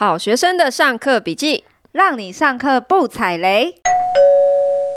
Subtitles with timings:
[0.00, 3.74] 好学生的上课笔记，让你上课不踩雷。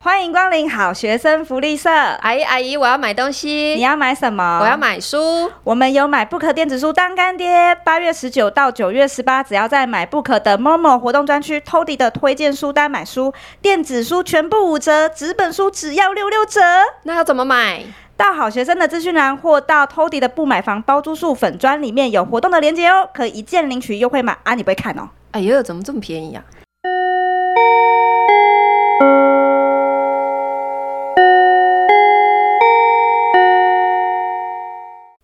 [0.04, 1.90] 欢迎光临好学生福利社。
[1.90, 3.50] 阿姨，阿姨，我要买东西。
[3.74, 4.60] 你要买什么？
[4.62, 5.52] 我要买书。
[5.64, 7.76] 我们有买 Book 电子书当干爹。
[7.84, 16.62] 八月十九到九月十八，只要在买 Book 的 Momo 活动专区，Toddy 的推荐书单买书，电子书全部五折，纸本书只要六六折。
[17.06, 17.86] 那要怎么买？
[18.22, 24.54] 到好学生的资讯栏，或到 Toddy 的不买房包租数粉专里面有活动的链接哦，可以一键领取优惠码啊！
[24.54, 25.10] 你不会看哦？
[25.32, 26.44] 哎呦，怎么这么便宜啊？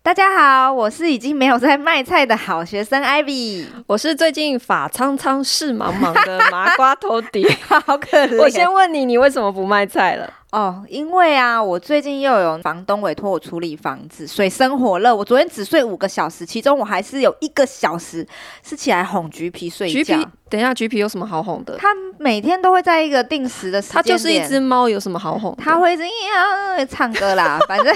[0.02, 8.38] 大家好，我是已经没有在卖菜的好学生 Ivy，我是最近法苍苍事茫茫的麻瓜 Toddy，好可怜。
[8.40, 10.32] 我先问你，你为什么不卖菜了？
[10.50, 15.14] 哦，因为啊，我最近又有房东委托我处理房子，水深火热。
[15.14, 18.26] 我昨天只睡五个小时，其中我还是有一个小时
[18.62, 19.92] 是起来哄橘皮睡觉。
[19.92, 21.76] 橘皮，等一下，橘皮有什么好哄的？
[21.76, 21.88] 他
[22.18, 25.54] 每天都会在一个定时的时间，他就是一只猫，有什么好哄？
[25.62, 27.94] 它会这样唱歌啦， 反正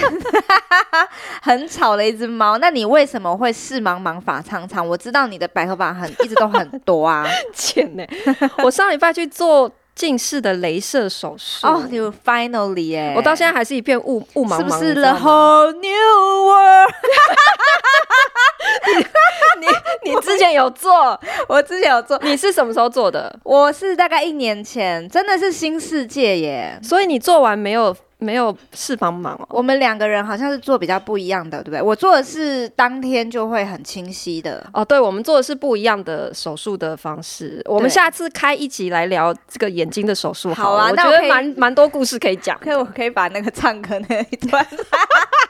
[1.41, 2.59] 很吵的一只猫。
[2.59, 4.87] 那你为什么会事茫茫法苍苍？
[4.87, 8.05] 我知道你的白头发很一直都很多啊， 钱呢？
[8.63, 9.71] 我上礼拜去做。
[9.95, 16.91] 近视的镭射手术哦，You finally 哎，我到现在还是一片雾雾茫茫，是不是 The whole new world？
[19.59, 21.19] 你你你之前有做？
[21.47, 22.19] 我之前有做。
[22.23, 23.33] 你是什么时候做的？
[23.43, 26.79] 我是大概一年前，真的是新世界耶！
[26.81, 27.95] 所以你做完没有？
[28.23, 29.45] 没有事帮忙哦。
[29.49, 31.81] 我们两个人好像是做比较不一样的，对不对？
[31.81, 34.83] 我做的是当天就会很清晰的哦。
[34.83, 37.61] 对，我们做的是不一样的手术的方式。
[37.65, 40.89] 我们下次开一集来聊这个眼睛的手术好，好啊。
[40.89, 42.57] 我觉得蛮蛮多故事可以讲。
[42.59, 44.65] 可以，我可以把那个唱歌那一段。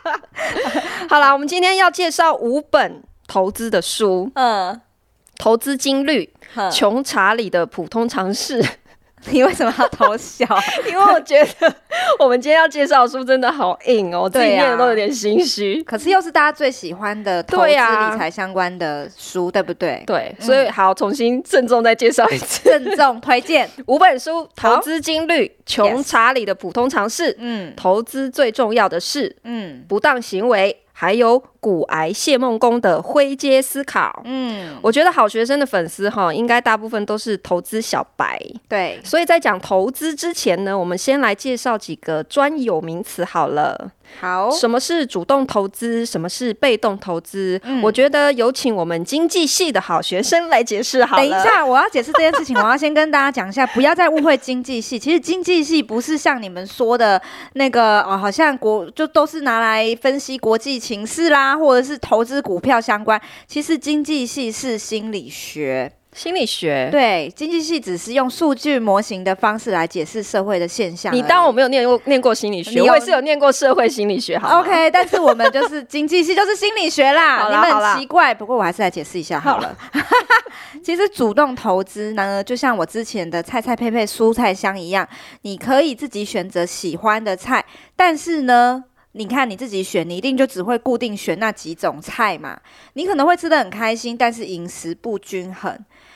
[1.09, 4.31] 好啦，我们今天要介绍五本投资的书。
[4.35, 4.81] 嗯，
[5.37, 6.33] 投资金律，
[6.71, 8.63] 穷查理的普通常识。
[9.31, 10.45] 你为什么要偷笑？
[10.87, 11.73] 因为我觉得
[12.19, 15.81] 我们今天要介绍的书真的好硬哦， 我自己念的都有点心虚。
[15.83, 20.03] 可是又是大家最喜欢的投资理财相关的书，对不对？
[20.05, 23.69] 对，所以好，重新郑重再介绍一次，郑重推荐。
[23.87, 31.43] 五本书：投资金律、穷查理的普通常识、嗯，投资最重要的事、嗯，不当行为，还有。
[31.63, 38.37] 骨癌谢梦工的灰阶思考，嗯，我觉得好学生的粉丝哈，应该大部分都是投资小白，
[38.67, 43.93] 对，所以在讲投资之前呢，我们先来介绍几个专有名词好了。
[44.19, 46.05] 好，什么是主动投资？
[46.05, 47.59] 什么是被动投资？
[47.63, 51.17] 嗯，我觉得有请我们经济系的好学生来解释好。
[51.17, 54.99] 等一下，我要解释这件事情，我要先跟大家讲一下，不要再误会经济系。
[54.99, 57.21] 其实经济系不是像你们说的
[57.53, 61.53] 那个哦，好像国就都是拿来分析国际情势啦。
[61.63, 65.91] 或者是投资股票相关，其实经济系是心理学。
[66.13, 71.13] 心理学对，经济系只是用数据模型的方式来解释社会的现象。
[71.13, 74.37] 你当我没有念过念过心理学，我也是有念过社会心理学。
[74.37, 77.49] 好，OK，但是我们就是经济系，就是心理学啦。
[77.49, 79.75] 你们很奇怪，不过我还是来解释一下好了。
[79.91, 80.01] 好
[80.83, 85.07] 其实主动投资呢，就像我之前的菜菜配配蔬菜箱一样，
[85.41, 87.65] 你可以自己选择喜欢的菜，
[87.95, 88.83] 但是呢。
[89.15, 92.59] 你看你自己选，你一定就只会固定选那几种菜嘛？
[92.93, 95.71] 你可能会吃的很开心，但是饮食不均衡。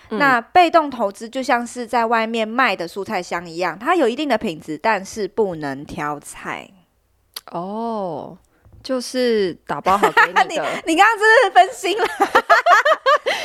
[0.09, 0.19] 嗯。
[0.19, 6.69] 那被动投资就像是在外面卖的蔬菜箱一样，它有一定的品质，但是不能挑菜。
[7.51, 8.37] 哦，
[8.83, 10.43] 就是打包好给你的。
[10.85, 12.05] 你你刚刚是不是分心了？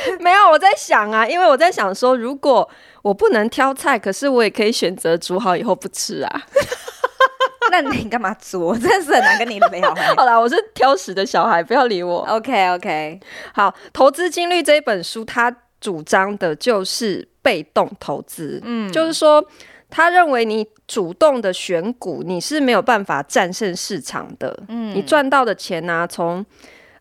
[0.19, 2.69] 没有，我在想啊，因为我在想说，如果
[3.01, 6.41] 我不能挑菜，可是我也可以选择煮好以后不吃啊。
[7.71, 8.67] 那你干嘛煮？
[8.67, 8.77] 我？
[8.77, 9.95] 真的是很难跟你聊。
[10.15, 12.19] 好啦，我是挑食的小孩，不要理我。
[12.27, 13.19] OK OK，
[13.53, 15.49] 好，《投资金律》这一本书，它
[15.83, 18.61] 主张的就是被动投资。
[18.63, 19.45] 嗯，就是说，
[19.89, 24.57] 他认为你主动的选股，你是没有办法战胜市场的。
[24.69, 26.45] 嗯，你赚到的钱呢、啊，从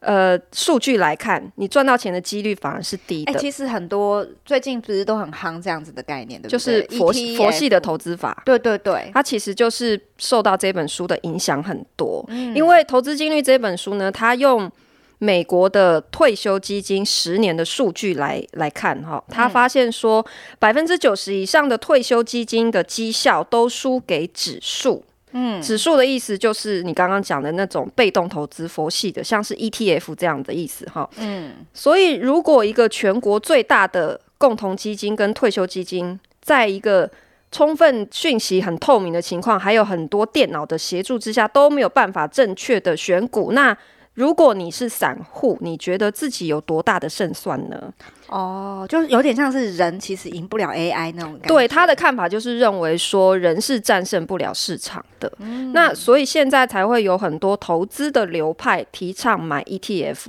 [0.01, 3.33] 呃，数据来看，你赚到钱的几率反而是低的。
[3.33, 6.51] 欸、其实很多最近不是都很夯这样子的概念，对不对？
[6.51, 8.43] 就是佛佛系的投资法。
[8.45, 12.25] 对对对，它其实就是受到这本书的影响很多。
[12.31, 14.69] 嗯、因为《投资金律》这本书呢，它用
[15.23, 20.25] 美国的退休基金十年的数据来来看，哈，他发现说
[20.59, 25.05] 百分之九十以上的退休基金的绩效都输给指数。
[25.31, 31.09] 嗯，指数的意思就是你刚刚讲的那种被动投资佛系的，像是 ETF 这样的意思哈。
[31.19, 37.09] 嗯，所以如果一个全国最大的共同基金跟退休基金，在一个
[37.53, 43.75] 充分讯息很透明的情况，还有很多电脑的协助之下，都没有办法正确的选股，那
[44.15, 47.93] 如果你是散户，你觉得自己有多大的胜算呢？
[48.29, 51.49] 哦，就有点像是人其实赢不了 AI 那种感觉。
[51.49, 55.33] 对，他的看法就是认为说人是战胜不了市场的。
[55.39, 60.27] 嗯，那所以现在才会有很多投资的流派提倡买 ETF。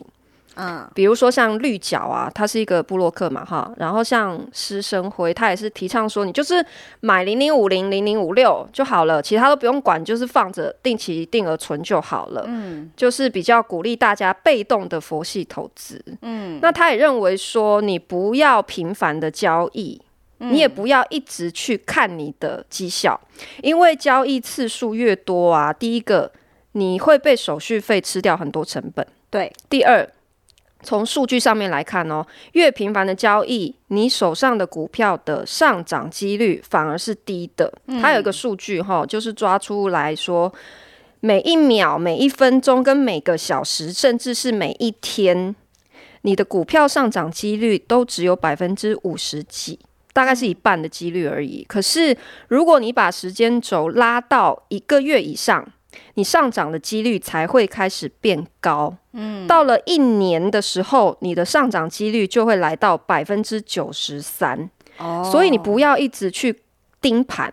[0.56, 6.64] 嗯，比如说像绿角啊，他是一个布洛克嘛，哈，然后像施生辉，他也是提倡说，你就是
[7.00, 12.44] 买零零五零零零五六就好了，其他都不用管，就是放着定期定额存就好了。
[12.48, 16.04] 嗯，就是比较鼓励大家被动的佛系投资。
[16.22, 20.00] 嗯，那他也认为说，你不要频繁的交易，
[20.38, 23.20] 你也不要一直去看你的绩效，
[23.62, 26.32] 因为交易次数越多啊，第一个
[26.74, 29.06] 你会被手续费吃掉很多成本。
[29.30, 30.08] 对，第二。
[30.84, 37.74] 从数据上面来看哦，越频繁的交易，你手上的股票的上涨几率反而是低的。
[38.02, 40.54] 它有一个数据哈，就是抓出来说，
[41.22, 45.56] 每一秒、每一分钟跟每个小时，甚至是每一天，
[46.22, 49.80] 你的股票上涨几率都只有百分之五十几，
[50.12, 51.64] 大概是一半的几率而已。
[51.68, 52.16] 可是，
[52.50, 55.66] 如果你把时间轴拉到一个月以上，
[56.16, 64.70] 你上涨的几率才会开始变高，嗯，到了一年的时候，你的上涨几率就会来到百分之九十三。
[64.98, 66.56] 哦，所以你不要一直去
[67.02, 67.52] 盯盘，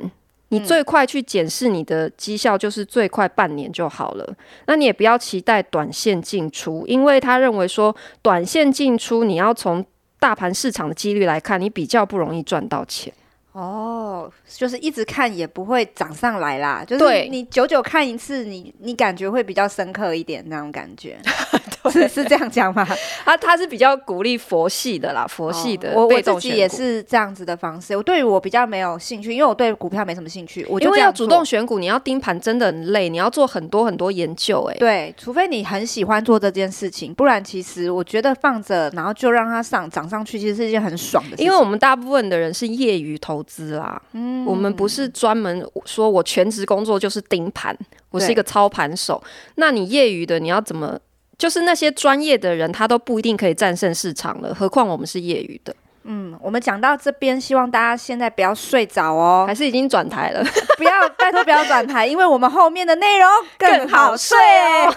[0.49, 4.35] 你最快去检视你的绩效，就是最快半年就好了。
[4.67, 9.85] 那你也不要期待短线进出，因为他认为说短线进出，你要从
[10.19, 13.11] 大盘市场的几率来看，你比较不容易赚到钱。
[13.53, 21.19] 哦，就是一直看也不会涨上来啦，就是你久久看一次，你你感觉会比较深刻一点那种感觉，
[21.91, 22.87] 是是这样讲吗？
[23.25, 25.93] 他他是比较鼓励佛系的啦，佛系的。
[25.93, 27.97] 哦、我我自己也是这样子的方式。
[27.97, 30.67] 我对于我比较没有兴趣，因为我对股票没什么兴趣。
[30.69, 34.75] 我就因为要主动选股，你要盯盘真的很累，你要做很多很多研究、欸。
[34.75, 41.47] 哎，对，除非你很喜欢做这件事情，不然其实我觉得放着，然后就让它上涨上去，其实是一件很爽的事情。
[41.47, 43.31] 因为我们大部分的人是业余投。
[43.31, 47.73] 投资啦，嗯，我们不是专门说我全职工作就是盯盘，
[48.11, 49.23] 我是一个操盘手。
[49.55, 50.99] 那你业余的，你要怎么？
[51.41, 55.75] 就是那些专业的人，他都不一定可以战胜市场了，何况我们是业余的。
[56.05, 60.45] 嗯，我们讲到这边，希望大家现在不要睡着哦，还是已经转台了？
[60.77, 64.95] 不要，拜托不要转台， 因为我们后面的内容更好睡哦。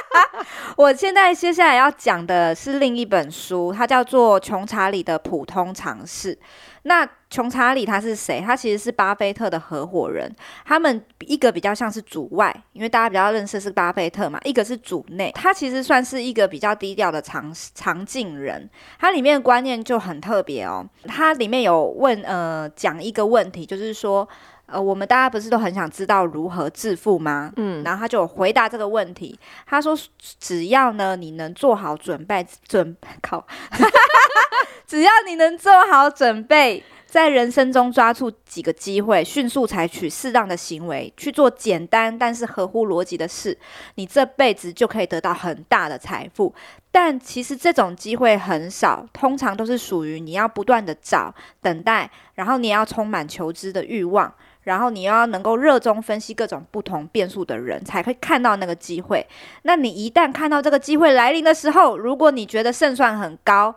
[0.76, 6.34] 我现在接下来要讲的是另一本书，它叫做《穷查理的普通常识》。
[6.82, 8.40] 那穷查理他是谁？
[8.40, 10.32] 他其实是巴菲特的合伙人。
[10.64, 14.38] 他们一个比较像是主外，因为大家比较认识是巴菲特嘛。
[14.44, 18.70] 一个是主内，他其实算是一个比较低调的常常进人。
[19.00, 20.88] 他里面的观念就很特别哦。
[21.08, 24.28] 他里面有问呃讲一个问题，就是说
[24.66, 27.52] 呃我们大家不是都很想知道如何致富吗？
[27.56, 29.36] 嗯，然后他就回答这个问题。
[29.66, 29.98] 他说
[30.38, 33.44] 只要呢你能做好准备准 靠。
[34.86, 43.56] 只要你能做好准备，在人生中抓住几个机会，迅速采取适当的行为，去做简单但是合乎逻辑的事，
[43.94, 46.52] 你这辈子就可以得到很大的财富。
[46.90, 51.32] 但其实这种机会很少，通常都是属于你要不断的找、
[51.62, 59.24] 等待，然后你要充满求知的欲望，然后你要能够热衷分析各种不同变数的人，才会看到那个机会。
[59.62, 63.76] 那你一旦看到这个机会来临的时候，如果你觉得胜算很高，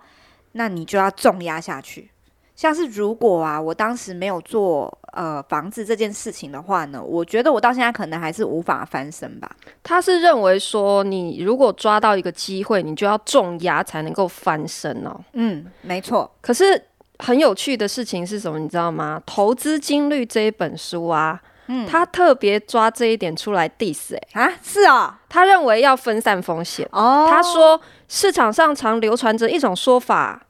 [0.54, 2.10] 那你就要重压下去，
[2.58, 9.50] 像是如果啊，我当时没有做呃房子这件事情的话呢，我觉得我到现在可能还是无法翻身吧。
[9.84, 15.16] 他是认为说，你如果抓到一个机会，你就要重压才能够翻身哦。
[15.34, 16.30] 嗯，没错。
[16.42, 16.84] 可是
[17.20, 18.58] 很有趣的事情是什么？
[18.58, 19.22] 你知道吗？
[19.32, 27.28] 《投资金律》这一本书啊，嗯，他特别抓这一点出来 diss 哎、欸、啊，是哦，他认为要分散风险哦。
[27.30, 30.42] 他说市场上常流传着一种说法。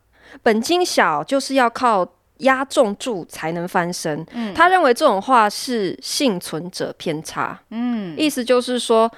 [0.44, 2.08] 本金小就是要靠
[2.40, 4.26] 压重注才能翻身。
[4.34, 7.60] 嗯，他认为这种话是幸存者偏差。
[7.72, 9.12] 嗯，意思就是说，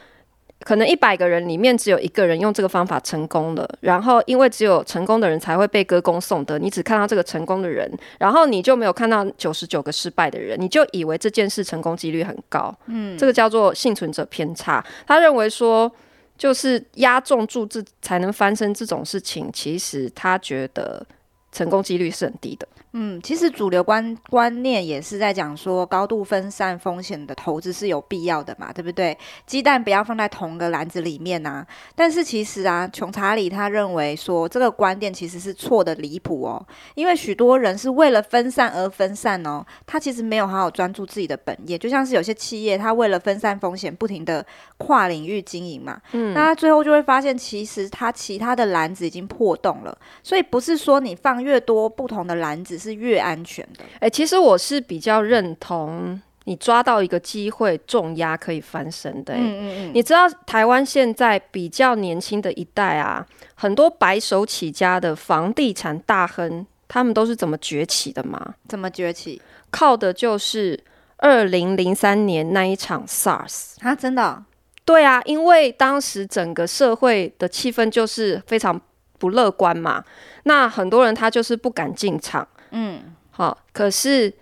[0.61, 12.73] 可能一百个人里面只有一个人用这个方法成功了，然后因为只有成功的人才会被歌功颂德，你只看到这个成功的人，然后你就没有看到九十九个失败的人，你就以为这件事成功几率很高。
[12.85, 14.83] 嗯，这个叫做幸存者偏差。
[15.05, 15.91] 他认为说。
[16.39, 21.05] 就是押重注这才能翻身这种事情，其实他觉得
[21.51, 22.67] 成功几率是很低的。
[22.93, 29.15] 嗯，其实主流观观念也是在讲说，高度分散风险的投资是有必要的嘛，对不对？
[29.45, 31.63] 鸡蛋不要放在同个篮子里面啊。
[31.93, 36.65] 但是其实啊，穷查理他认为说这个观点其实是错的离谱哦，
[36.95, 44.43] 因为许多人是为了分散而分散哦，他其实没有好好专注自己的本业，就像是有些企业，他为了分散风险，不停的
[44.79, 52.79] 跨领域经营嘛，嗯，那他最后就会发现，其实他其他的篮子已经破洞了，所以不是说你放越多不同的篮子。
[52.79, 53.83] 是越安全的。
[53.95, 59.39] 哎、欸，其实我是比较认同你抓到一个机会重压可以翻身的、欸。
[59.41, 59.91] 嗯嗯嗯。
[59.93, 68.55] 你知道台湾现在比较年轻的一代啊，很多白手起家的房地产大亨，他们都是怎么崛起的吗？
[68.69, 69.41] 怎么崛起？
[69.69, 70.81] 靠的就是
[71.17, 73.93] 二零零三年那一场 SARS 啊！
[73.93, 74.45] 真的、哦？
[74.89, 78.81] 对啊，因为当时整个社会的气氛就是非常
[79.19, 80.03] 不乐观嘛，
[80.45, 82.47] 那很多人他就是不敢进场。
[82.71, 83.55] 嗯，好。
[83.71, 84.33] 可是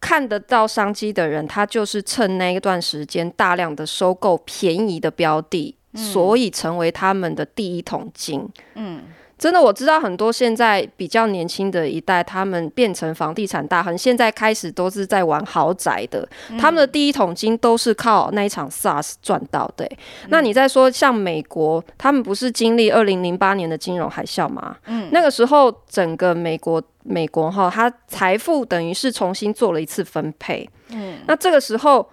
[0.00, 8.48] 看得到商机的人，他就是趁那一段时间大量的收购便宜的标的，嗯，所以成为他们的第一桶金。
[8.76, 9.02] 嗯。
[9.42, 16.28] 真的，我知道很多现在比较年轻的一代，他们变成房地产大亨，现在开始都是在玩豪宅的。
[16.48, 20.28] 嗯、他们的第一桶金都是靠那一场 SARS 赚到的、欸嗯。
[20.30, 24.76] 那你再说像美国，他们不是经历二零零八年的金融海啸吗？
[24.86, 30.70] 嗯，那个时候整个美国，美国哈，它财富等于是重新做了一次分配。
[30.90, 32.08] 嗯，那这个时候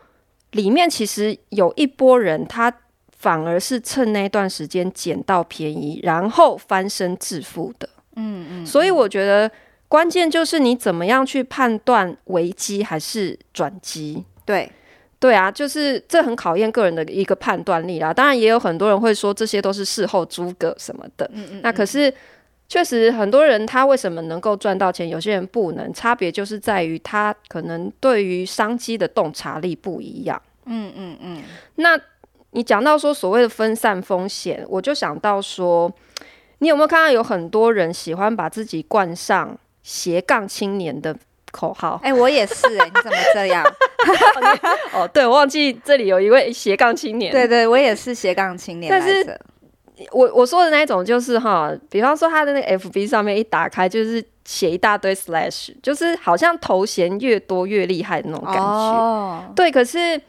[0.53, 2.73] 里面其实有一波人，他。
[3.19, 7.87] 反而是趁那段时间捡到便宜，然后翻身致富的。
[8.15, 9.51] 嗯嗯，所以我觉得
[9.89, 14.23] 关键就是你怎么样去判断危机还是转机。
[14.45, 14.71] 对，
[15.19, 18.13] 对啊，就是这很考验个人的一个判断力啦。
[18.13, 21.29] 当然也有很多人会说这些都是事后诸葛什么的。
[21.33, 22.13] 嗯嗯，那可是
[22.69, 30.41] 确实很多人他为什么能够赚到钱，有些人不能，差别就是在于他可能对于商机的洞察力不一样。
[30.65, 31.43] 嗯嗯嗯，
[31.75, 31.99] 那。
[32.51, 35.91] 你讲到说所谓的分散风险，我就想到说，
[36.57, 41.15] 你有没有看到有很多人喜欢把自己冠上斜杠青年的
[41.51, 41.99] 口号？
[42.03, 43.63] 哎、欸，我也是哎、欸，你怎么这样？
[44.93, 47.31] 哦，对，我忘记这里有一位斜杠青年。
[47.31, 48.89] 对，对对，我也是斜杠青年。
[48.89, 49.39] 但是，
[50.11, 58.63] 我我说的那一种就是哈，比方说他的那个 FB 上面一打开就是写一大堆 slash，就是好像头衔越多越厉害的那种感觉。
[58.63, 60.19] 哦，对，可是。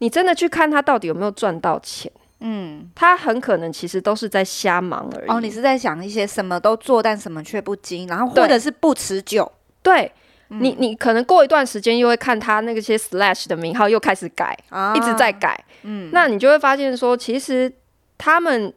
[0.00, 2.12] 你真的去看他到底有没有赚到钱？
[2.40, 5.30] 嗯，他很可能其实都是在瞎忙而已。
[5.30, 9.50] 哦，你是在想一些什么都做，但什么却不精，然后或者是不持久。
[9.82, 10.10] 对，
[10.48, 15.62] 嗯、你你可能过一段时间又会看他那个些 slash 的名号又开始改，啊、一直在改。
[15.82, 17.70] 嗯，那你就会发现说，其实
[18.16, 18.72] 他们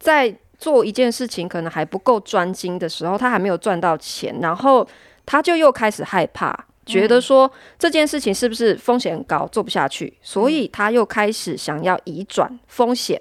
[0.00, 4.84] 在做一件事情可能还不够专精的时候，他还没有赚到钱，然后
[5.24, 6.52] 他就又开始害怕。
[6.84, 13.20] 觉得说这件事情是不是风险很高，做不下去，所以他又开始想要移转风险，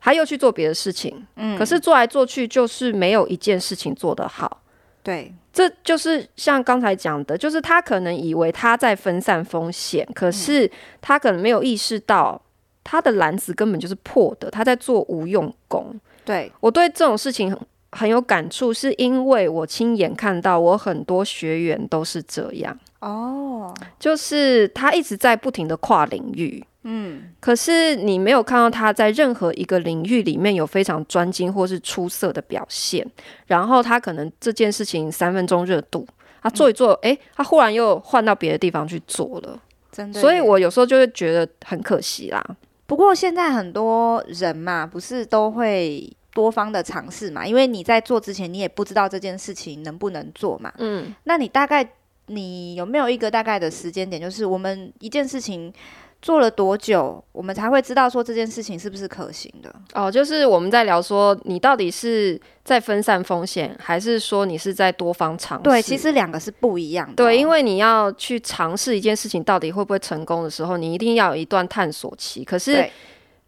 [0.00, 1.26] 他又去做别的事情。
[1.36, 4.62] 嗯，可是做来做去就是没有一件事情做得好。
[5.02, 12.40] 对，这就是像刚才讲的，就是他可能以为他在分散风险，可是他可能没有意识到
[12.84, 15.98] 他的篮子根本就是破的，他在做无用功。
[16.24, 17.58] 对，我对这种事情很
[17.90, 22.78] 很有感触，是因为我亲眼看到我很多学员都是这样。
[23.02, 33.04] 哦、oh.，就是他一直在不停的跨领域，嗯，可是你没有看到他在任何一个领域里面有非常专精或是出色的表现，
[33.46, 36.06] 然后他可能这件事情三分钟热度，
[36.40, 37.16] 他做一做，哎、嗯。
[37.16, 42.40] 欸，他忽然又换到别的地方去做了，真的，所以我有时候就会觉得很可惜啦。
[42.86, 51.94] 不过现在很多人嘛，不是都会多方的尝试嘛，因为你在做之前，你也不知道这件事情能不能做嘛，嗯，那你大概。
[52.26, 54.20] 你有没有一个大概的时间点？
[54.20, 55.72] 就是我们一件事情
[56.20, 59.74] 做了多久，我们才会知道说这件事情是不是可行的？
[59.92, 65.64] 哦，就是我们在聊说，你到底是在分散风险，还是说你是在多方尝试？
[65.64, 67.14] 对，其实两个是不一样的。
[67.14, 72.44] 对，因为你要去尝试一件事情到底会不会成功的时候，你一定要有一段探索期。
[72.44, 72.88] 可是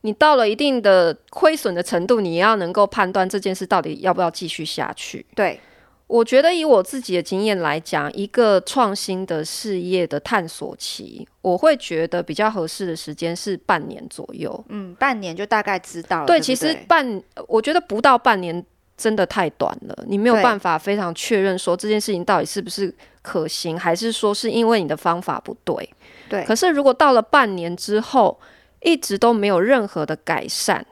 [0.01, 5.25] 你到了一定的亏损的程度，你要能够判断这件事到底要不要继续下去。
[5.37, 5.61] 对。
[6.07, 14.65] 我觉得以我自己的经验来讲，一个创新的事业的探索期，我会觉得比较合适的时间是半年左右。
[14.69, 16.27] 嗯，半年就大概知道了。
[16.27, 18.65] 对，对对，其实半，我觉得不到半年
[18.99, 25.89] 真的太短了，你没有办法非常确认说这件事情到底是不是可行，还是说是因为你的方法不对。
[26.29, 26.45] 对。
[26.45, 28.39] 可是如果到了半年之后，
[28.83, 30.85] 一直都没有任何的改善，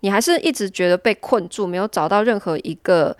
[0.00, 3.14] 你还是一直觉得被困住，没有找到任何一个。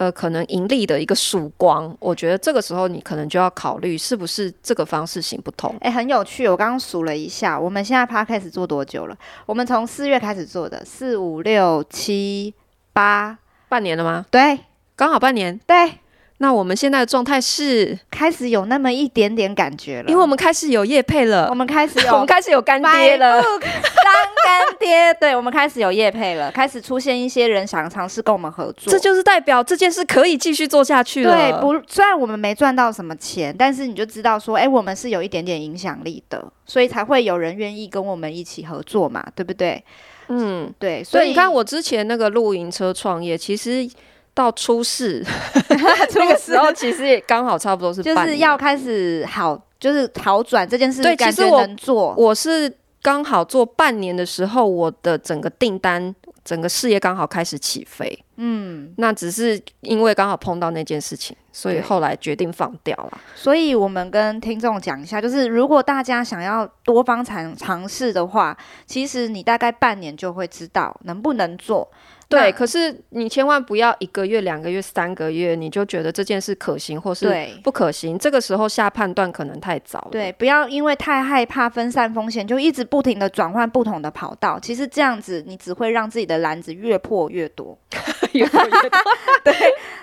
[0.00, 5.70] 呃，可能盈利的一个曙光，我觉得这个时候你可能就要考虑是不是这个方式行不通。
[5.82, 9.18] 哎、欸，很有趣，我刚刚数了一下，我们现在 Podcast 做多久了？
[9.44, 12.54] 我们从四月开始做的，四五六七
[12.94, 13.36] 八，
[13.68, 14.24] 半年了吗？
[14.30, 14.60] 对，
[14.96, 15.60] 刚好半年。
[15.66, 15.98] 对。
[16.42, 17.98] 那我们现在的状态是？
[18.10, 31.34] 开始有那么一点点感觉了，因为我们开始有业配了，我们开始有， 我们开始有干爹了， 当干爹，对，我们开始有业配了，开始出现一些人想尝试跟我们合作，这就是代表这件事可以继续做下去了。
[31.34, 39.82] 对，不，虽然我们没赚到什么钱，但是你就知道说，哎，我们是有一点点影响力的，所以才会有人愿意跟我们一起合作嘛，对不对？
[40.28, 43.86] 嗯，对，所以你看我之前那个露营车创业，其实。
[44.34, 45.24] 到出事
[46.14, 51.02] 那个时候，其实也刚好差不多是就是要开始好，就是好转这件事。
[51.02, 52.72] 对，其实我能做，我是
[53.02, 58.24] 刚好做半年的时候，我的整个订单、整个事业刚好开始起飞。
[58.36, 63.20] 嗯，那只是因为刚好碰到那件事情，所以后来决定放掉了。
[63.34, 68.56] 所以我们跟听众讲一下，就是如果大家想要多方尝尝试的话，
[68.86, 71.90] 其实你大概半年就会知道能不能做。
[72.30, 77.28] 对，可是你千万不要一个月、两个月、三个月，你就觉得这件事可行或是
[77.64, 80.08] 不可行，这个时候下判断可能太早了。
[80.12, 84.60] 对，不要因为太害怕分散风险，就一直不停的转换不同的跑道。
[84.60, 87.76] 其实这样子，你只会让自己的篮子越破越多，
[88.30, 89.00] 越破越多。
[89.42, 89.54] 对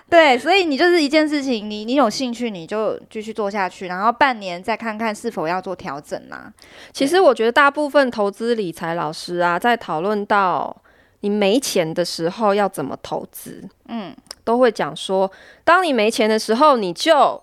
[0.10, 6.52] 对，所以你就是一件事情，你你有兴趣，你就继续做下去，然后半年再看看是否要做调整啊。
[6.92, 10.76] 其实我觉得大部分投资理财老师啊，在讨论到。
[11.22, 13.68] 你没钱的时候要怎么投资？
[13.88, 15.32] 嗯，都会讲说，
[15.64, 17.42] 当你没钱的时候，你就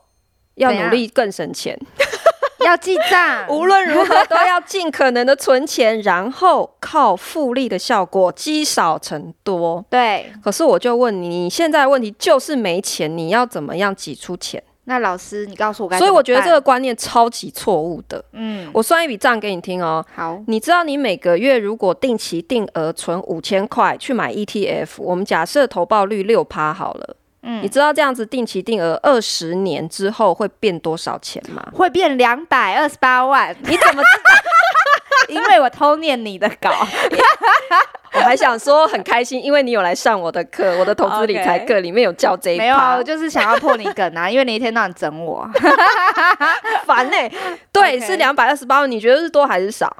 [0.54, 1.78] 要努力更省钱，
[2.64, 9.84] 要记账， 无论如何都要尽可能的存钱，然后靠复利的效果积少成多。
[9.90, 14.62] 对，可是我就问你，你现在问题就是没钱，你要怎么样挤出钱？
[14.86, 18.22] 那老师，你告诉我该，所以我觉得这个观念超级错误的。
[18.32, 20.04] 嗯，我算一笔账给你听哦。
[20.14, 27.16] 好，你知道你每个月如果定期定额存五千块去买 ETF，我们假设投报率六趴好了。
[27.42, 31.62] 嗯，你知道这样子定期定额二十年之后会变多少钱吗？
[31.72, 33.54] 会变两百二十八万。
[33.62, 34.34] 你怎么知道？
[35.28, 36.70] 因为我偷念你的稿。
[38.16, 42.62] 我还想说很开心，因为你有来上我的课，我的投资理财课里面有教这一趴。
[42.62, 45.48] 没有啊，我就是想要破你梗啊， 因为你一天到晚整我，
[46.86, 47.32] 烦呢、欸。
[47.72, 48.06] 对，Okay.
[48.06, 49.94] 是两百二十八万，你觉得是多还是少？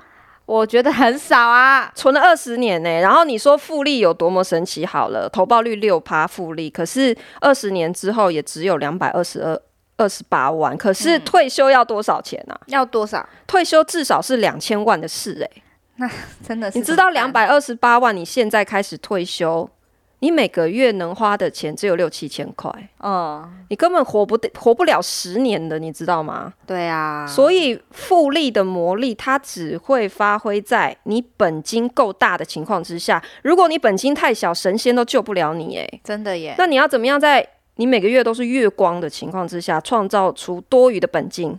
[0.47, 3.01] 我觉得很少啊，存了二十年呢、欸。
[3.01, 4.87] 然后你说复利有多么神奇？
[4.87, 9.61] 好了，投报率六趴复利，可是二十年之后也只有两百二十二
[9.97, 10.77] 二十八万。
[10.77, 12.61] 可是退休要多少钱呢、啊？
[12.67, 13.27] 要多少？
[13.47, 15.63] 退休至少是两千万的事哎、欸。
[15.97, 16.11] 那
[16.45, 19.71] 真的是，你知道两百二十八万，你现在开始退休，
[20.19, 26.53] 你每个月能花的钱只有六七千块，嗯，你根本活不活不了十年的，你知道吗？
[26.67, 33.23] 对啊，所以复利的魔力，它只会发挥在你本金够大的情况之下。
[33.43, 36.57] 如果你本金太小，神仙都救不了你，哎，真的耶。
[36.59, 41.59] 那你要怎么样在你每个月都是月光的情况之下，创造出多余的本金？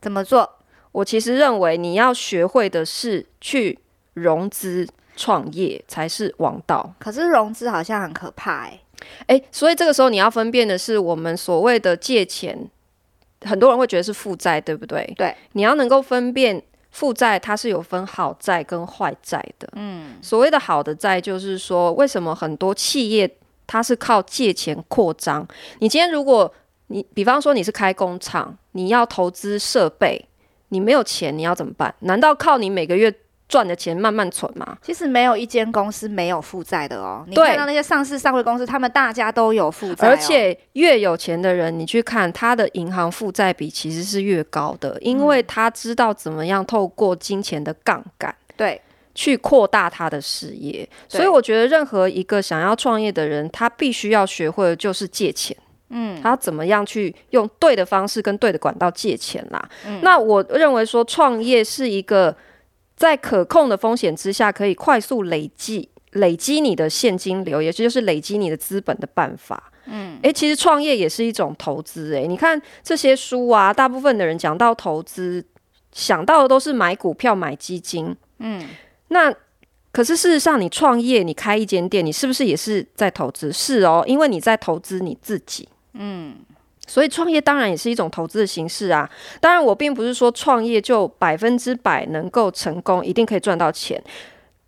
[0.00, 0.48] 怎么做？
[0.92, 3.78] 我其实认为你要学会的是去
[4.14, 6.92] 融资创业才是王道。
[6.98, 8.80] 可是融资好像很可怕哎、
[9.28, 12.68] 欸欸、所以这个时候你要分辨的是我们所谓的借钱，
[13.42, 15.12] 很多人会觉得是负债，对不对？
[15.16, 16.60] 对，你要能够分辨
[16.90, 19.68] 负债，它是有分好债跟坏债的。
[19.74, 23.30] 嗯，所谓的好的债，就是说为什么很多企业
[23.70, 25.46] 它是靠借钱扩张？
[25.78, 26.52] 你今天如果
[26.88, 30.26] 你比方说你是开工厂，你要投资设备。
[30.72, 31.92] 你没有钱，你要怎么办？
[32.00, 33.12] 难道靠你每个月
[33.48, 34.78] 赚的钱慢慢存吗？
[34.80, 37.24] 其实没有一间公司没有负债的哦。
[37.26, 40.10] 你看到那些上市上柜公司，他们大家都有负债哦。
[40.10, 48.80] 而且越有钱的人，你去看他的银行负债比其实是越高的，因为他知道怎么样透过金钱的杠杆，对，
[49.14, 50.88] 去扩大他的事业。
[51.08, 55.56] 所以我觉得任何一个想要创业的人，他必须要学会的就是借钱。
[55.92, 59.68] 嗯，他怎么样去用对的方式跟对的管道借钱啦？
[59.84, 62.36] 嗯，那我认为说创业是一个
[62.94, 69.72] 在可控的风险之下，可以快速累积累积你的现金流，也就是累积你的资本的办法。
[69.86, 72.14] 嗯，诶，其实创业也是一种投资。
[72.14, 75.44] 诶，你看这些书啊，大部分的人讲到投资，
[75.90, 78.14] 想到的都是买股票、买基金。
[78.38, 78.64] 嗯，
[79.12, 79.32] 那
[79.92, 83.52] 可是事实上，你创业，你开一间店，你是不是也是在投资？
[83.52, 85.68] 是哦，因为你在投资你自己。
[85.94, 86.36] 嗯，
[86.86, 89.10] 所以创业当然也是一种投资的形式啊。
[89.40, 94.00] 当然，我并不是说创业就百分之百能够成功，一定可以赚到钱。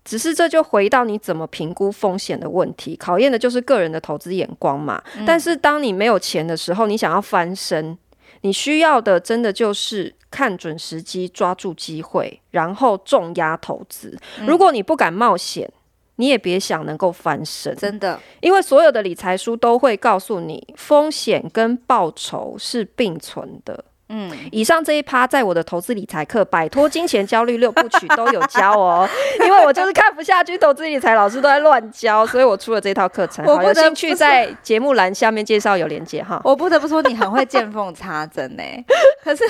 [0.05, 5.01] 只是这就回到你怎么评估风险的问题，考验的就是个人的投资眼光嘛。
[5.17, 5.25] 嗯。
[5.25, 7.97] 但是当你没有钱的时候，你想要翻身，
[8.43, 14.17] 你需要的真的就是看准时机，抓住机会，然后重压投资。
[14.47, 15.69] 如果你不敢冒险，
[16.17, 17.75] 你也别想能够翻身。
[17.77, 23.85] 真的，因为所有的理财书都会告诉你，风险跟报酬是并存的。
[24.15, 29.09] 嗯，以上这一趴在我的投资理财课《摆脱金钱焦虑六部曲》都有教哦。
[29.43, 33.43] 因为我就是看不下去，投资理财老师都在乱教，所以我出了这套课程。
[33.47, 36.39] 我，有兴趣在节目栏下面介绍有连接哈。
[36.45, 38.63] 我不得不说，你很会见缝插针呢。
[39.25, 39.45] 可是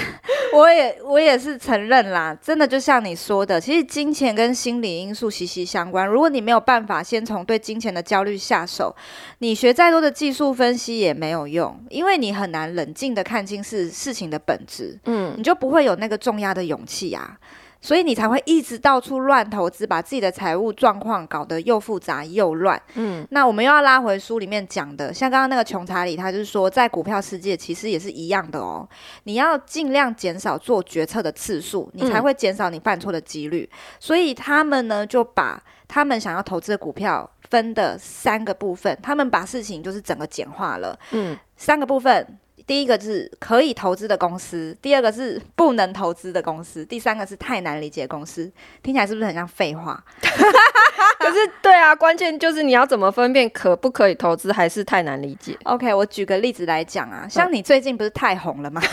[0.52, 6.06] 我也我也是承认啦，真的就像你说的，其实金钱跟心理因素息息相关。
[6.06, 8.94] 如果你没有办法先从对金钱的焦虑下手，
[9.38, 17.38] 你学再多的技术分析也没有用，因为你很难冷静的看清是事情的本质，嗯，你就不会有那个重压的勇气啊，
[17.80, 23.26] 所以你才会一直到处乱投资，把自己的财务状况搞得又复杂又乱，嗯。
[23.30, 28.88] 那我们又要拉回书里面讲的，像刚刚那个穷查理，他就是说，在股票世界其实也是一样的哦，
[29.24, 33.68] 你要尽量减少做决策的次数，你才会减少你犯错的几率。
[33.72, 33.76] 嗯。
[33.98, 42.38] 所以他们呢，就把他们想要投资的股票分的三个部分，他们把事情就是整个简化了，嗯，三个部分。
[42.72, 48.50] 第一个是可以投资的公司，第二个是不能投资的公司，第三个是太难理解的公司。
[48.82, 50.02] 听起来是不是很像废话？
[51.18, 58.80] 可是对啊，关键就是你要怎么分辨可不可以投资，还是太难理解？OK，我举个例子来讲啊，像你最近不是太红了吗？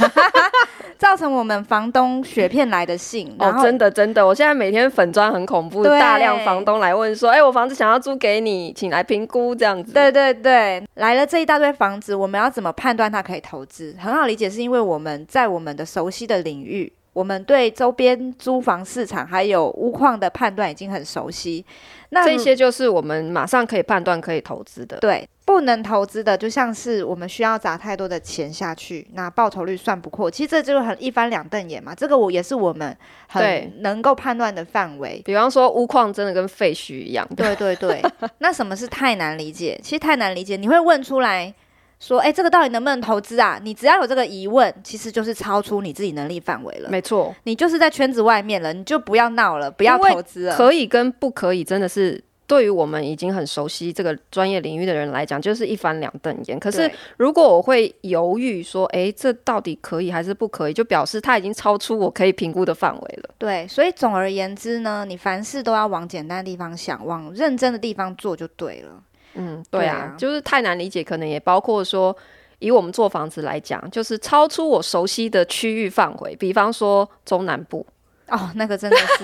[0.99, 9.93] 造成我们房东雪片来的信哦，真的真的，我现在每天粉砖很恐怖，大量房东来问说，哎、欸，我房子想要租给你，请来评估这样子。
[9.93, 13.95] 对对对，来了这一大堆房子，我们要怎么判断它可以投资？
[13.99, 16.91] 很好理解，是因为我们在我们的熟悉的领域。
[17.11, 21.65] 我们对周边租房市场还有屋况的判断已经很熟悉，
[22.11, 24.97] 那这些就是我们马上可以判断可以投资的。
[24.99, 30.29] 对，不能投资的，就像是我们需要砸太多的钱下去，那报酬率算不过。
[30.29, 32.95] 其实这就很一翻两瞪眼嘛，这个我也是我们
[33.27, 35.21] 很能够判断的范围。
[35.25, 37.27] 比方说屋况真的跟废墟一样。
[37.35, 38.01] 对对对，
[38.37, 39.77] 那什么是太难理解？
[39.83, 41.53] 其实太难理解，你会问出来。
[41.99, 43.59] 说，哎，这个到底能不能投资啊？
[43.61, 46.89] 你只要有这个疑问，其实就是超出你自己能力范围了。
[46.89, 50.55] 没错，你就是在圈子外面了，你就不要闹了，不要投资了。
[50.55, 56.57] 可以跟不可以，真的是对于我们已经很熟悉这个专业领域的人来讲，就是一翻两瞪眼。
[56.57, 63.29] 可是如果我会犹豫说，哎，这到底可以还是不可以，就表示它已经超出我可以评估的范围了。
[63.37, 69.03] 对，所以总而言之呢，你凡事都要往简单的地方想，往认真的地方做就对了。
[69.39, 72.15] 嗯，对啊，对啊，就是太难理解，可能也包括说，
[72.59, 77.85] 以我们做房子来讲，就是超出我熟悉的区域范围，比方说中南部。
[78.27, 79.23] 哦，那个真的是，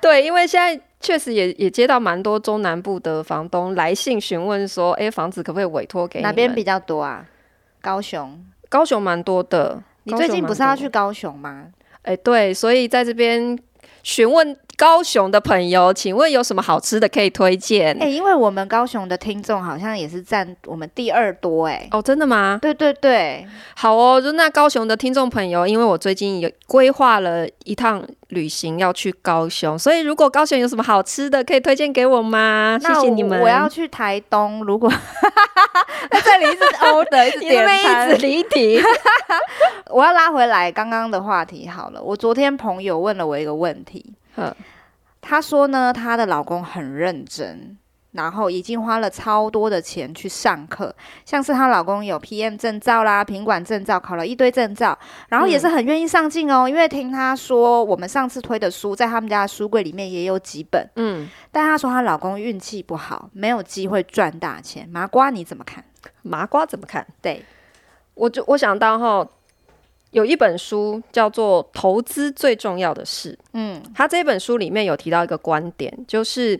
[0.00, 6.22] 对，因为现在确实也也接到蛮多中南部的房东来信询问说，哎，房子可不可以委托给你？
[6.22, 7.26] 哪边比较多啊？
[7.80, 9.82] 高雄，高雄蛮多的。
[10.04, 11.66] 你最近不是要去高雄吗？
[12.02, 13.58] 哎，对，所以在这边。
[14.04, 17.96] 询问高雄的朋友，请问有什么好吃的可以推荐？
[18.02, 21.86] 哎、欸，因为我们高雄的听众好像也是占我们第二多哎。
[21.92, 22.58] 哦，真的吗？
[22.60, 24.20] 对对对，好哦。
[24.20, 32.76] 就那高雄的听众朋友，因为我最近有规划了一趟旅行要去高雄，所以如果高雄有什么好吃的，可以推荐给我吗？
[32.82, 33.40] 谢谢你们。
[33.40, 34.90] 我要去台东，如果
[36.10, 38.82] 在这里一直 order，一直点餐，一直离题。
[39.90, 42.02] 我要拉回来刚刚的话题好了。
[42.02, 44.04] 我昨天朋友问了我一个问题。
[45.22, 47.78] 嗯，她说呢，她的老公很认真，
[48.10, 56.68] 然后已经花了超多的钱去上课，像是她老公有 PM 证照啦、品管证照，考了一堆证照，然后也是很愿意上进哦。
[56.68, 64.88] 因为听她说，我们上次推的书在他们家的书柜里面也有几本，嗯，但她说她老公运气不好，没有机会赚大钱。
[64.88, 65.84] 麻瓜你怎么看？
[66.22, 67.06] 麻瓜怎么看？
[67.22, 67.44] 对，
[68.14, 69.26] 我就我想到哈。
[70.12, 76.58] 有一本书叫做《投资最重要的事》，嗯，他这本书里面有提到一个观点，就是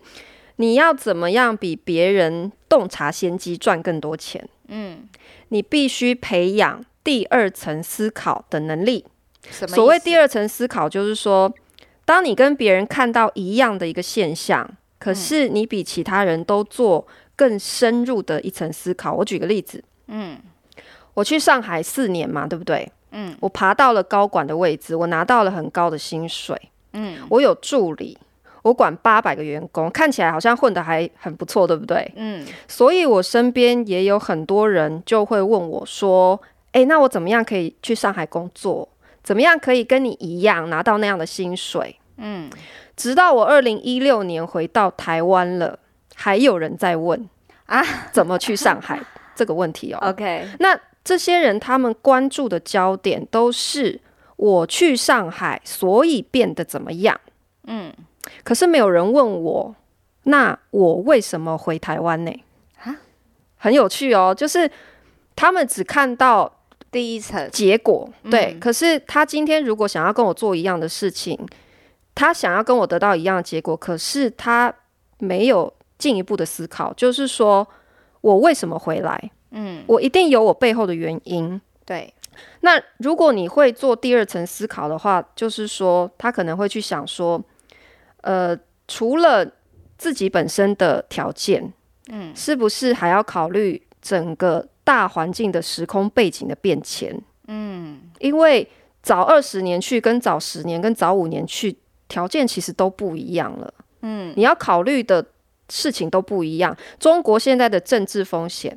[0.57, 5.09] 你要怎么样比别人洞察先机赚更多钱，嗯，
[5.49, 9.05] 你必须培养第二层思考的能力。
[9.51, 9.75] 什么？
[9.75, 11.53] 所谓第二层思考，就是说，
[12.05, 19.13] 当你跟别人看到一样的一个现象，可是你比其他人都做更深入的一层思考。
[19.13, 20.39] 我举个例子，嗯，
[21.13, 22.91] 我去上海四年嘛，对不对？
[23.13, 26.61] 嗯，我爬到了高管的位置，我拿到了很高的薪水。
[26.95, 28.19] 嗯，我有助理，
[28.63, 32.13] 我管八百个员工，看起来好像混得还很不错，对不对？
[32.17, 36.41] 嗯，所以我身边也有很多人就会问我说
[36.73, 38.89] ：“诶，那我怎么样可以去上海工作？
[39.23, 42.51] 怎么样可以跟你一样拿到那样的薪水？”嗯，
[42.95, 45.79] 直到我二零一六年回到台湾了，
[46.15, 47.29] 还有人在问
[47.67, 49.01] 啊，怎么去上海
[49.35, 49.99] 这个问题哦。
[50.09, 54.01] OK，那这些人他们关注的焦点都是
[54.37, 57.21] 我去上海，所以变得怎么样？
[57.65, 57.93] 嗯，
[58.45, 59.75] 可是没有人问我，
[60.25, 62.33] 那我为什么回台湾呢？
[62.83, 62.97] 啊，
[63.57, 64.71] 很有趣哦，就是
[65.37, 66.59] 他们只看到。
[66.91, 71.39] 第一层结果对，嗯、可是他今天如果想要跟我做一样的事情，
[72.15, 74.71] 他想要跟我得到一样的结果，可是他
[75.17, 77.67] 没有进一步的思考，就是说
[78.21, 79.31] 我为什么回来？
[79.53, 81.61] 嗯，我一定有我背后的原因。
[81.87, 82.13] 对，
[82.61, 87.43] 那如果你会做第二层思考的话，就是说他可能会去想说，
[88.23, 89.49] 呃，除了
[89.97, 91.73] 自己本身的条件，
[92.09, 94.67] 嗯，是不是还要考虑整个？
[94.85, 98.69] 大环境的时空背景的变迁，嗯，因为
[99.01, 101.77] 早二十年去跟早十年跟早五年去，
[102.09, 105.25] 条件其实都不一样了，嗯，你要考虑的
[105.69, 106.77] 事情都不一样。
[106.99, 108.77] 中国现在的政治风险，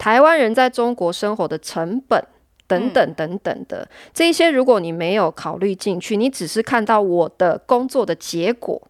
[0.00, 2.24] 台湾人在中国生活的成本
[2.66, 8.80] 等等等等的，嗯，这一些，如果你没有考虑进去，你只是看到我的工作的结果，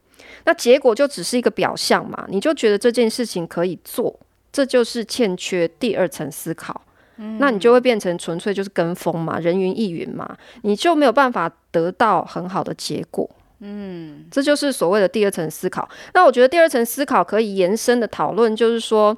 [0.45, 4.21] 那结果就只是一个表象嘛，你就觉得这件事情可以做。
[4.53, 6.81] 这就是欠缺第二层思考，
[7.17, 13.29] 嗯，那你就会变成纯粹就是跟风嘛，人云亦云嘛，你就没有办法得到很好的结果。
[13.61, 15.89] 嗯，这就是所谓的第二层思考。
[16.15, 19.17] 那我觉得第二层思考可以延伸的讨论，就是说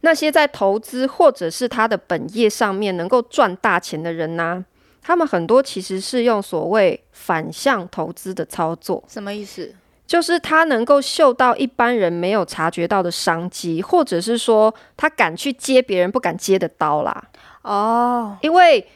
[0.00, 4.64] 那些在投资或者是他的本业上面能够赚大钱的人呢，啊，
[5.02, 9.02] 他们很多其实是用所谓反向投资的操作。
[9.08, 9.74] 什么意思？
[10.06, 17.24] 就是他能够嗅到一般人没有察觉到的商机，或者是说他敢去接别人不敢接的刀啦。
[17.60, 18.86] 哦，因为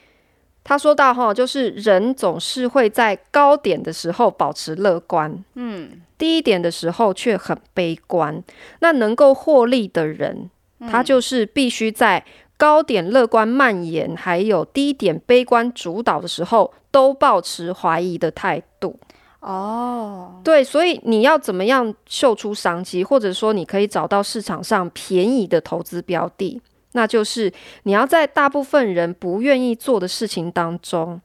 [0.65, 8.43] 他说到哈，就是人总是会在高点的时候保持乐观，嗯，低点的时候却很悲观。
[8.79, 10.49] 那能够获利的人，
[10.91, 12.25] 他就是必须在
[12.57, 18.99] 高点乐观蔓延，还有低点悲观主导的时候，都保持怀疑的态度。
[19.41, 20.45] 哦，oh.
[20.45, 26.61] 对，所以你要怎么样嗅出商机，或者说你可以找到市场上便宜的投资标的，
[26.93, 31.21] 那就是你要在大部分人不愿意做的事情当中，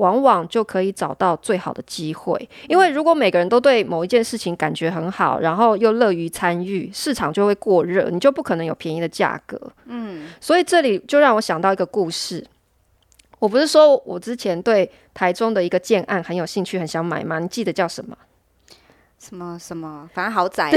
[0.00, 2.48] 往往就可以找到最好的机会。
[2.68, 9.60] 因为如果每个人都对某一件事情感觉很好，然后又乐于参与，市场就会过热，你就不可能有便宜的价格。
[9.84, 12.44] 嗯，所以这里就让我想到一个故事。
[13.38, 17.38] 我不是说我之前对台中的一个建案很有兴趣，很想买吗？
[17.38, 18.16] 你记得叫什么？
[19.18, 20.08] 什么什么？
[20.14, 20.72] 反正豪宅。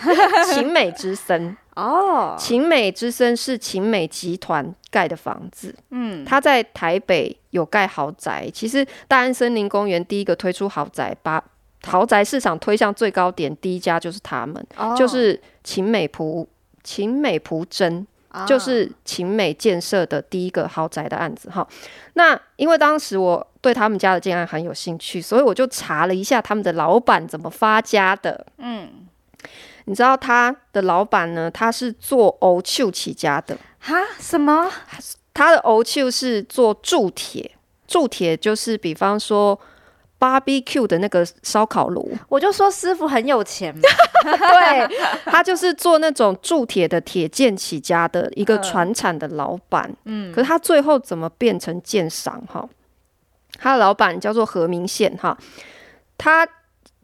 [0.52, 5.74] 晴美之森哦，晴美之森是晴美集团盖的房子。
[5.90, 8.48] 嗯，他在台北有盖豪宅。
[8.52, 11.42] 其实大安森林公园第一个推出豪宅，把
[11.84, 16.48] 豪宅市场推向最高点，第一家就是他们，哦、就是晴美朴
[16.82, 18.06] 勤美朴真。
[18.46, 21.68] 就是秦美建设的第一个豪宅的案子哈。
[22.14, 28.46] 那因为当时我对他们家的建案很有兴趣，所以我就查了一下他们的老板怎么发家的。
[28.56, 28.88] 嗯，
[29.84, 31.50] 你知道他的老板呢？
[31.50, 33.56] 他是做欧丘起家的。
[33.78, 33.94] 哈？
[34.18, 34.70] 什么？
[35.34, 37.52] 他的欧丘是做铸铁，
[37.86, 39.58] 铸铁就是比方说。
[40.22, 43.80] Barbecue 的那个烧烤炉，我就说师傅很有钱嘛。
[44.22, 49.92] 对，他就是做那种铸铁的铁剑起家的一个传产的老板。
[50.04, 52.40] 嗯，可是他最后怎么变成剑商？
[52.46, 52.64] 哈，
[53.58, 55.36] 他的老板叫做何明宪哈。
[56.16, 56.46] 他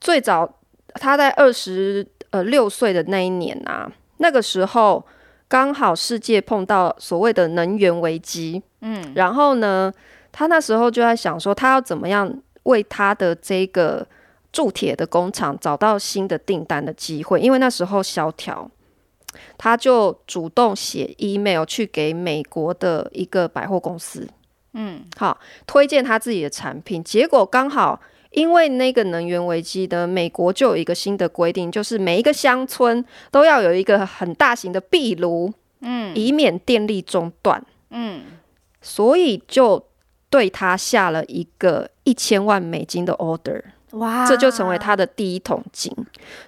[0.00, 0.48] 最早
[0.94, 5.04] 他在二十呃六岁的那一年啊，那个时候
[5.48, 8.62] 刚好世界碰到所谓的能源危机。
[8.80, 9.92] 嗯，然后呢，
[10.30, 12.32] 他那时候就在想说，他要怎么样？
[12.64, 14.06] 为他的这个
[14.52, 18.70] 铸铁的工厂找到新的订单的机会，因为那时候萧条，
[19.56, 24.28] 他就主动写 email 去给美国的一个百货公司，
[24.74, 27.02] 嗯，好，推荐他自己的产品。
[27.02, 27.98] 结果刚好
[28.38, 38.22] 因为那个能源危机的美国就有一个新的规定，就是每一个乡村都要有一个很大型的壁炉，嗯，以免电力中断，嗯，
[38.80, 39.84] 所以就。
[40.30, 45.90] 对他下了一个一千万美金的 order，哇，这就成为他的第一桶金。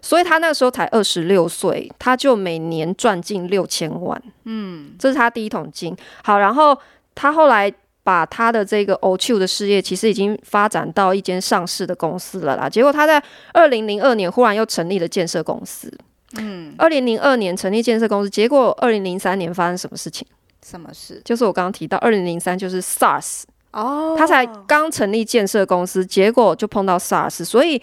[0.03, 4.23] 所以他那个时候才二十六岁，他就每年赚进六千万。
[4.45, 5.97] 嗯，这是他第一桶金。
[6.23, 6.79] 好，然后
[7.15, 7.73] 他后来
[8.03, 12.69] 把他的这个欧丘的事业，其实已经发展到一间上市的公司了啦。
[12.69, 15.93] 结果他在二零零二年忽然又成立了建设公司。
[16.39, 20.27] 嗯，二零零二年成立建设公司，结果二零零三年发生什么事情？
[20.65, 21.21] 什么事？
[21.25, 23.43] 就是我刚刚提到，二零零三就是 SARS。
[23.73, 27.81] 哦，他才刚成立建设公司，结果就碰到 SARS，所以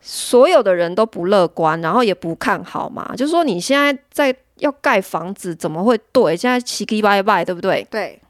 [0.00, 3.14] 所有的人都不乐观，然后也不看好嘛。
[3.16, 6.36] 就是说你现在在要盖房子，怎么会对？
[6.36, 7.86] 现在七七八八，对不对？
[7.90, 8.20] 对。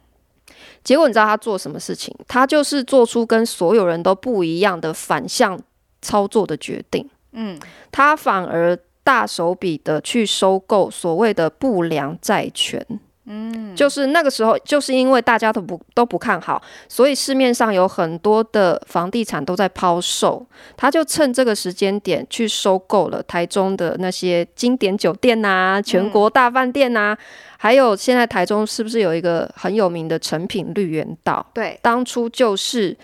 [0.87, 2.15] 结果你知道他做什么事情？
[2.29, 5.61] 他就是做出跟所有人都不一样的反向
[6.01, 7.11] 操作的决定。
[7.33, 7.59] 嗯，
[7.91, 12.87] 他反而大手笔的去收购所谓的不良债权。
[13.29, 27.19] 嗯，就是那个时候，就是因为大家都不都不看好，所以市面上有很多的房地产都在抛售，他就趁这个时间点去收购了台中的那些经典酒店呐、啊、全国大饭店呐、啊，嗯、
[27.59, 31.45] 还有现在台中是不是有一个很有名的成品绿园道？
[31.53, 32.97] 对，当初就是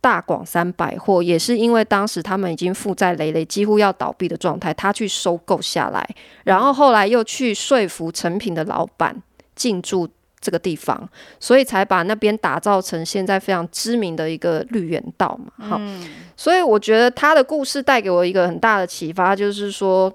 [0.00, 6.08] 大广三百货，也是因为当时他们已经负债累累，几乎要倒闭的状态，他去收购下来，
[6.44, 9.22] 然后后来又去说服成品的老板。
[9.56, 11.08] 进驻这个地方，
[11.40, 15.68] 所以才把那边打造成现在非常知名的一个绿园道嘛。
[15.68, 20.12] 好，嗯，所以我觉得他的故事带给我一个很大的启发，就是说，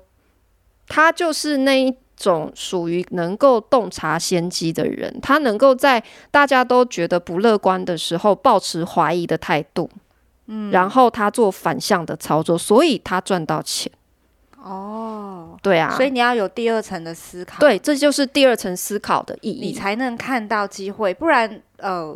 [0.87, 9.89] 他就是那一种属于能够洞察先机的人，他能够在大家都觉得不乐观的时候，保持怀疑的态度，
[10.45, 13.91] 嗯，然后他做反向的操作，所以他赚到钱。
[14.63, 22.15] 哦，对啊，所以你要有第二层的思考，对，这就是第二层思考的意义，你才能看到机会，不然呃，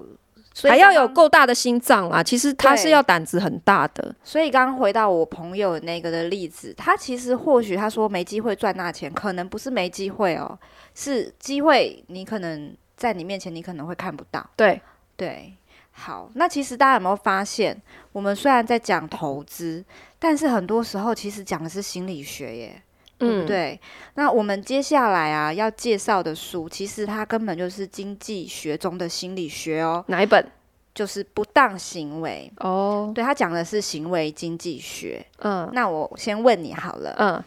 [0.63, 2.21] 还要有够大的心脏啦。
[2.21, 4.13] 其实他是要胆子很大的。
[4.23, 10.57] 所以刚刚回到我朋友那个的例子，他其实或许他说没机会赚那钱，可能不是没机会哦，
[10.93, 14.47] 是机会你可能在你面前你可能会看不到。
[14.55, 14.79] 对
[15.17, 15.51] 对。
[15.97, 17.75] 好，那其实大家有没有发现，
[18.11, 19.83] 我们虽然在讲投资，
[20.19, 22.81] 但是很多时候其实讲的是心理学耶，
[23.19, 23.79] 嗯、对不对？
[24.15, 30.03] 那我们接下来啊要介绍的书，其实它根本就是经济学中的心理学哦。
[30.07, 30.45] 哪一本？
[30.93, 33.11] 就是不当行为哦。
[33.15, 35.25] 对，它讲的是行为经济学。
[35.39, 37.43] 嗯，那我先问你好了，嗯，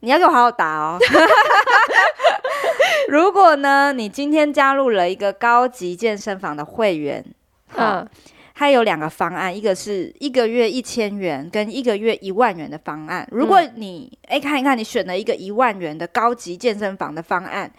[0.00, 0.98] 你要给我好好答哦。
[3.08, 7.22] 如果呢，你今天加入了一个高级健身房的会员。
[7.76, 8.08] 嗯，
[8.54, 13.26] 它有两个方案，一个是一个月一千元，跟一个月一万元的方案。
[13.30, 17.70] 如果你哎、看一看，你选了一个一万元的高级健身房的方案，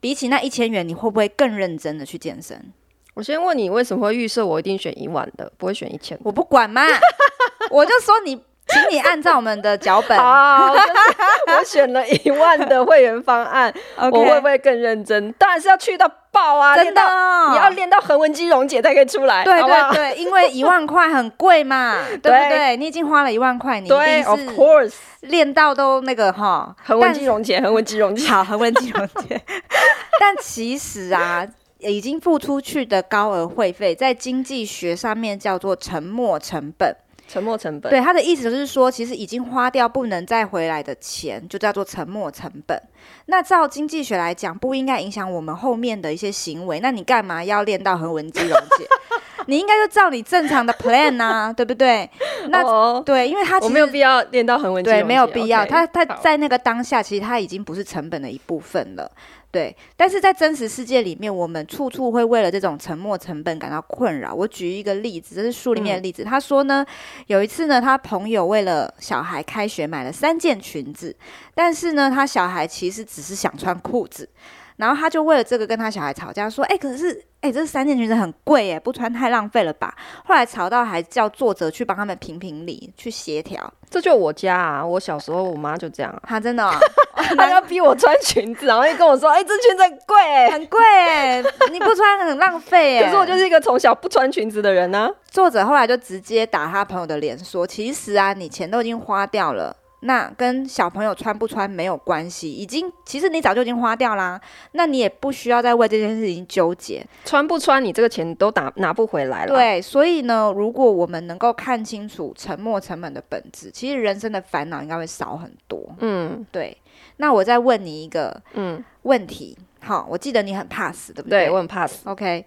[0.00, 2.72] 比起那一千元，你会不会更认真的去健身？
[3.14, 6.18] 我先问你，为什么会预设我一定选一万的，不会选一千？
[6.22, 6.82] 我不管嘛，
[7.70, 8.40] 我就说你。
[8.64, 10.16] 请你按照我们的脚本。
[10.16, 15.30] 好，我选了一万的会员方案 我会不会更认真？
[15.32, 16.74] 当然是要去到爆啊！
[16.74, 19.44] 真的，哦，你要练到横纹肌溶解才可以出来。
[19.44, 22.48] 对对对， 因为一万块很贵嘛， 对不对？
[22.48, 29.40] 对你已经花了一万块，你一定是 of course 练到都那个哈，横纹肌溶解，横纹肌溶解，好，横纹肌溶解。
[30.18, 31.46] 但其实啊，
[31.78, 36.96] 已经付出去的高额会费，在经济学上面叫做沉没成本。
[37.32, 42.78] 沉没成本，对，他的意思就是说，其实已经花掉不能再回来的钱，就叫做沉没成本。
[43.24, 46.78] 那照经济学来讲，不应该影响我们后面的一些行为。
[46.80, 48.86] 那你干嘛要练到横纹肌溶解？
[49.46, 52.08] 你应该就照你正常的 plan 啊，对不对？
[52.50, 55.64] 那、oh, 对，因为他其实我没有必要练到横纹肌对，没有必要。
[55.64, 59.10] Okay, 他他在那个当下，其实他已经不是成本的一部分了。
[59.52, 64.34] 对，但是在真实世界里面，我们处处会为了这种沉没成本感到困扰。
[64.34, 66.22] 我举一个例子，这是书里面的例子。
[66.22, 66.84] 嗯、他说呢，
[67.26, 71.14] 有一次呢，他朋友为了小孩开学买了三件裙子，
[71.54, 74.26] 但是呢，他小孩其实只是想穿裤子。
[74.76, 83.72] 然后他就为了这个跟他小孩吵架，说：“哎，可是哎，这三件裙子很贵耶，不穿太浪费了吧？”后来吵到还叫作者去帮他们评评理，去协调。
[83.90, 86.72] 这就我家啊，我小时候我妈就这样，她真的、哦，
[87.36, 95.10] 她要逼我穿裙子，然后又跟我说：“哎，这裙子很贵，很贵哎，你不穿很浪费哎。”可是我就是一个从小不穿裙子的人呢、啊。
[95.30, 104.40] 作者后来就直接打他朋友的脸，说：“其实啊，你钱都已经花掉了。”那跟小朋友穿不穿没有关系，已经其实你早就已经花掉啦，
[104.72, 109.54] 那你也不需要再为这件事情纠结，穿不穿你这个钱都拿拿不回来了。
[109.54, 115.94] 对，所以呢，如果我们能够看清楚沉没成本的本质，其实人生的烦恼应该会少很多。
[116.00, 116.76] 嗯，对。
[117.18, 121.46] 那我再问你一个嗯问题，嗯、好，我记得你很怕死，对不对？
[121.46, 122.08] 对，我很怕死。
[122.08, 122.44] OK，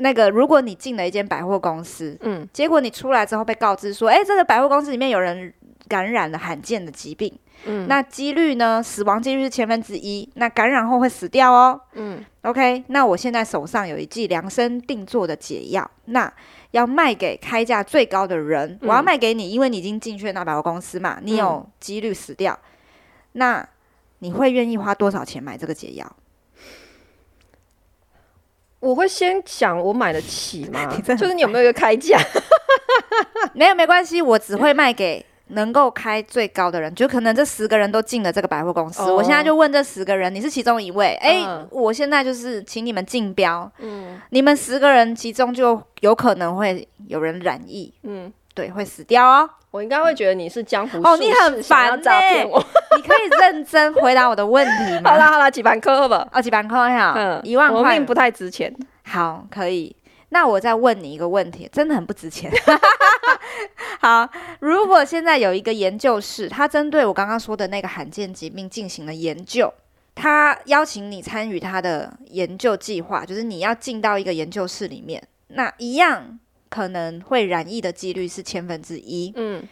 [0.00, 5.54] 那个如果你进了一间百货公司，嗯，结果你出来之后被告知说，哎，这个百货公司里面有人。
[5.88, 8.82] 感染了罕见的疾病，嗯，那几率呢？
[8.82, 16.32] 死亡几率是千分之一，那感染后会死掉哦，嗯，OK，那我现在手上有一剂量身定做的解药，那
[16.72, 22.68] 要卖给开价最高的人，嗯、我要卖给你，因为你已经进去了那百货公司嘛，你有几率死掉，嗯、
[23.32, 23.68] 那
[24.18, 26.16] 你会愿意花多少钱买这个解药？
[28.80, 30.96] 我会先想我买得起吗？
[31.18, 32.16] 就是你有没有一个开价？
[33.52, 36.94] 没有没关系，我只会卖给能够开最高的人。
[36.94, 41.14] 就可能这十个人都进了这个百货公司，哦、我现在就问这十个人，你是其中一位。
[41.20, 43.70] 哎、嗯，我现在就是请你们竞标。
[43.78, 47.92] 嗯，你们十个人其中就有可能会有人染疫。
[48.02, 49.48] 嗯，对，会死掉哦。
[49.70, 52.58] 我应该会觉得你是江湖哦，你很烦诈骗我。
[52.96, 55.10] 你可以认真回答我的问题吗？
[55.12, 56.26] 好啦好啦，几万块吧。
[56.32, 57.78] 哦，几万块哈，嗯，一万块。
[57.78, 58.74] 我命不太值钱。
[59.04, 59.94] 好，可以。
[60.30, 62.50] 那我再问你一个问题，真的很不值钱。
[64.00, 64.28] 好，
[64.60, 69.72] 如果现在有一个研究室，他针对我刚刚说的那个罕见疾病进行了研究，
[70.14, 76.38] 他邀请你参与他的研究计划，就是你要进到一个研究室里面，那一样。
[76.70, 79.32] 可能会染疫的几率是千分之一。
[79.36, 79.66] 嗯，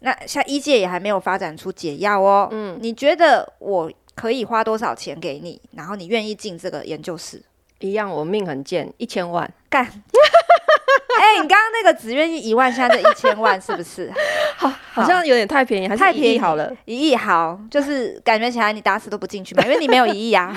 [0.00, 2.46] 那像医界也还没有发展出解药哦。
[2.52, 7.42] 嗯，你觉得我可以花多少钱给你，然后你愿意进这个研究室？
[7.84, 9.84] 一样，我命很贱，一千万干。
[11.16, 14.12] 哎、欸，你刚刚那个只愿意一万，现在这一千万是不是？
[14.56, 16.72] 好，好像有点太便宜，还是太便宜好了。
[16.86, 20.54] 一亿好，就是感觉起来你打死都不进去嘛，因为你没有一亿啊。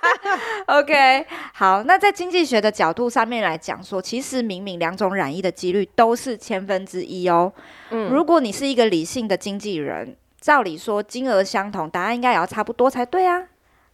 [0.66, 7.52] OK，好，那在经济学的角度上面来讲说，其实明明两种染疫的几率都是千分之一哦。
[7.90, 13.44] 嗯，如果你是一个理性的经纪人，照理说金额相同，答案应该也要差不多才对啊。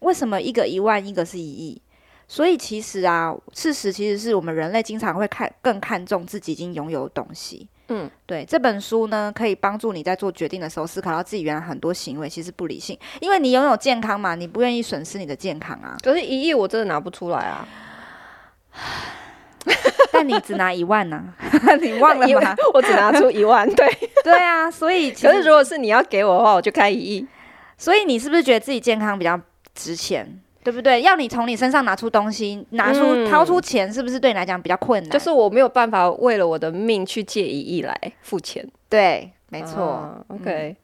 [0.01, 1.83] 为什么一个一万，一个是一亿？
[2.31, 7.67] 所以其实啊，事实其实是我们人类经常会看更看重自己已经拥有的东西。
[7.89, 15.97] 嗯，对，这本书呢，可以帮助你在做决定的时候思考到自己原来很多行为其实不理性，因为你拥有健康嘛，你不愿意损失你的健康啊。
[16.05, 17.67] 可是，一亿我真的拿不出来啊。
[20.13, 21.75] 但你只拿一万呢、啊？
[21.83, 22.55] 你忘了 吗？
[22.73, 23.69] 我只拿出一万。
[23.75, 24.71] 对，对啊。
[24.71, 27.27] 所以，可是如果是你要给我的话，我就开一亿。
[27.77, 29.41] 所以，你是不是觉得自己健康比较
[29.75, 30.41] 值钱？
[30.63, 31.03] 对不对？
[31.03, 35.11] 要你从你身上拿出东西，拿出、嗯、掏出钱，是不是对你来讲比较困难？
[35.11, 38.67] 就是我没有办法为了我的命去借一亿来付钱。
[38.89, 39.83] 对，没错。
[39.85, 40.77] 啊、OK，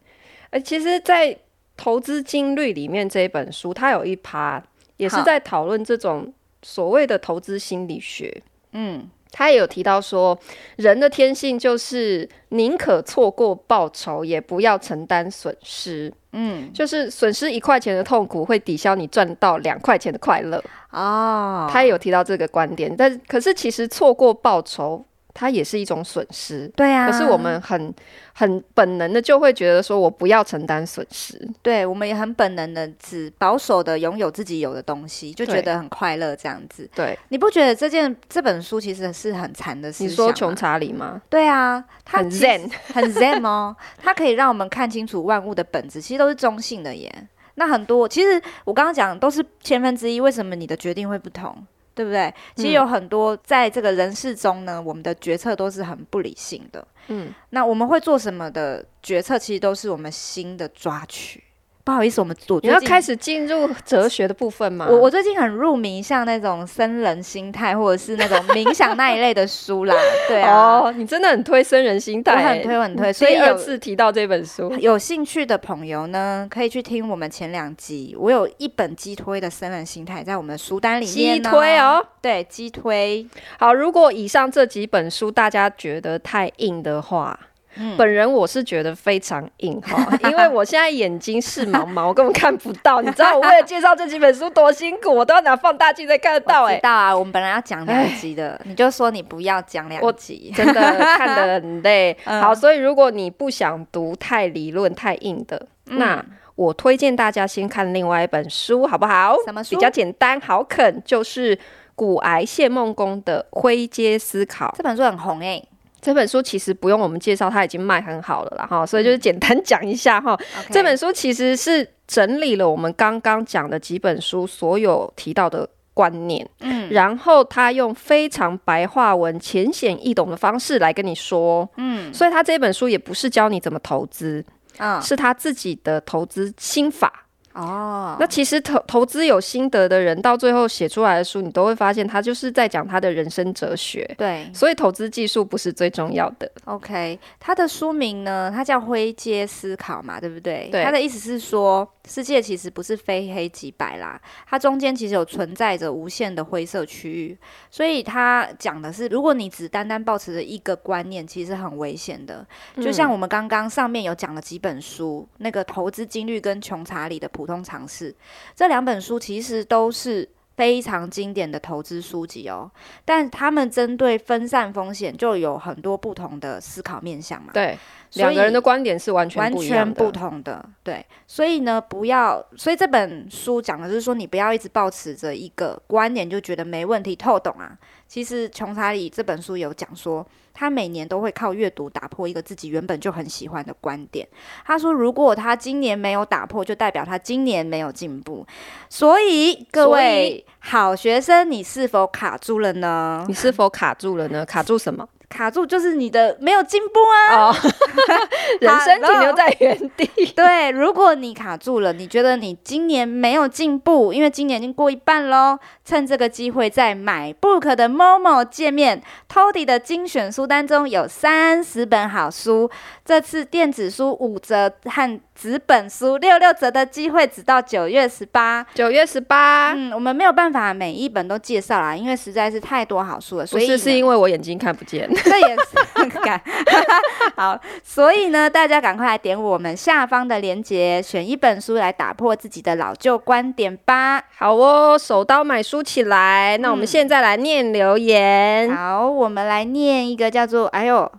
[0.50, 1.34] 哎、嗯，其实，在
[1.76, 4.62] 《投资金律》里面这一本书，它有一趴
[4.96, 8.42] 也是在讨论这种所谓的投资心理学。
[8.72, 9.10] 嗯。
[9.32, 10.38] 他也有提到说，
[10.76, 16.10] 人的天性就是宁可错过报酬，也不要承担损失。
[16.38, 20.62] 嗯，就是损失一块钱的痛苦，会抵消你赚到两块钱的快乐。
[20.90, 25.02] 哦，他也有提到这个观点，但可是其实错过报酬。
[25.38, 27.10] 它也是一种损失，对啊。
[27.10, 27.94] 可是我们很
[28.32, 31.38] 很本能的就会觉得说，我不要承担损失。
[31.60, 36.88] 对，我们也很本能的只保守的拥有自己有的东西，就觉得很快乐这样子。
[36.94, 40.08] 对，你不觉得这件这本书其实是很残的事情？
[40.08, 41.20] 你说穷查理吗？
[41.28, 43.76] 对啊，它很 zen， 很 zen 哦。
[43.98, 47.28] 它可以让我们看清楚万物的本质，其实都是中性的耶。
[47.56, 51.54] 那很多其实我刚刚讲都是千分之一，为什么你的决定会不同？
[51.96, 52.32] 对不对？
[52.54, 56.86] 其实有很多在这个人事中呢，嗯、我们的决策都是很不理性的。
[57.08, 61.42] 嗯，那我们会做什么的决策，其实都是我们心的抓取。
[61.86, 64.88] 不好意思，我们我你要开始进入哲学的部分吗？
[64.90, 69.94] 我我最近很入迷，像那种僧人心态，或者是那种冥想那一类的书啦。
[70.26, 73.12] 对啊，哦，你真的很推僧人心态，我很推，我很推。
[73.12, 78.16] 所以有次提到这本书，有兴趣的朋友呢，可以去听我们前两集。
[78.18, 81.36] 我有一本激推的僧人心态，在我们的书单里面。
[81.36, 83.24] 激推哦，对，激推。
[83.60, 87.38] 好，如果以上这几本书大家觉得太硬的话。
[87.78, 93.00] 嗯、本人我是觉得非常硬哈， 因为我现在眼睛视茫茫，我根本看不到。
[93.02, 96.76] 你知道我为了介绍这几本书多辛苦，我都要拿放大镜才看得到 哎、欸。
[96.76, 100.74] 知道啊，我们本来要讲两集的，你就说你不要讲两集，真的
[101.16, 102.16] 看得很累。
[102.24, 106.24] 嗯、好，所以如果你不想读太理论、太硬的，嗯、那
[106.54, 109.36] 我推荐大家先看另外一本书，好不好？
[109.44, 109.74] 什么书？
[109.74, 111.58] 比较简单好啃，就是
[111.94, 114.68] 古癌谢梦工的《灰阶思考》。
[114.76, 115.68] 这本书很红哎、欸。
[116.00, 120.36] 这本书其实不用我们介绍，它已经卖很好了啦哈，所以就是简单 讲一下哈。
[120.36, 120.72] Okay.
[120.72, 134.44] 这本书其实是整理了我们刚刚讲的几本书所有提到的观念，嗯，然后他用非常白话文、浅显易懂的方式来跟你说，嗯，所以他这本书也不是教你怎么投资，
[134.78, 137.25] 嗯，是他自己的投资心法。
[137.56, 144.04] 哦，那其实投投资有心得的人，到最后写出来的书，你都会发现他就是在讲他的人生哲学。
[144.18, 146.50] 对，所以投资技术不是最重要的。
[146.66, 150.68] OK，他的书名呢，他叫《灰阶思考》嘛，对不对？
[150.70, 150.84] 对。
[150.84, 157.38] 他的意思是说，世界其实不是非黑即白啦，它中间其实有存在着无限的灰色区域。
[157.70, 162.46] 所以他讲的是，如果你只单单保持着一个观念，其实很危险的。
[162.76, 168.12] 就像我们刚刚上面有讲了几本书，那个投资金律跟穷查理的普普通尝试，
[168.56, 172.68] 这两本书其实都是非常经典的投资书籍哦，
[173.04, 177.52] 但他们针对分散风险就有很多不同的思考面向嘛。
[177.52, 177.78] 对，
[178.16, 180.64] 两个人的观点是完全完全不同的。
[180.82, 187.76] 对，所以呢，不要，所以这本书讲的就是说，你不要一直保持着一个观点就觉得没问题、透懂啊。
[188.08, 194.26] 其实穷查理这本书有讲说，他每年都会靠阅读打破一个自己原本就很喜欢的观点。
[194.64, 198.46] 他说，如果他今年没有打破，就代表他今年没有进步。
[198.88, 203.24] 所以各位好学生，你是否卡住了呢？
[203.26, 204.46] 你是否卡住了呢？
[204.46, 205.08] 卡住什么？
[205.28, 207.56] 卡住就是你的没有进步啊！Oh,
[208.60, 210.06] 人生停留在原地。
[210.36, 215.58] 对，如果你卡住了，你觉得你今年没有进步，因为今年已经过一半喽。
[215.84, 219.00] 趁这个机会，在 MyBook 的 Momo 界面
[219.32, 222.68] ，Toddy 的精选书单中有三十本好书。
[223.04, 228.66] 这次电子书五折和纸本书六六折的机会，只到九月十八。
[228.74, 233.46] 九月十八，嗯，我们没有办法每一本都介绍啦，因为实在是太多好书了。
[233.46, 235.08] 所以是是因为我眼睛看不见。
[235.24, 236.40] 这也是很赶。
[237.36, 244.22] 好，所以呢，大家赶快来点我们下方的链接，选一本书来打破自己的老旧观点吧。
[244.36, 246.58] 好哦，手刀买书起来。
[246.58, 248.68] 那我们现在来念留言。
[248.70, 251.10] 嗯、好，我们来念一个叫做“哎呦，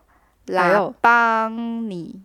[0.47, 2.21] 来帮你”。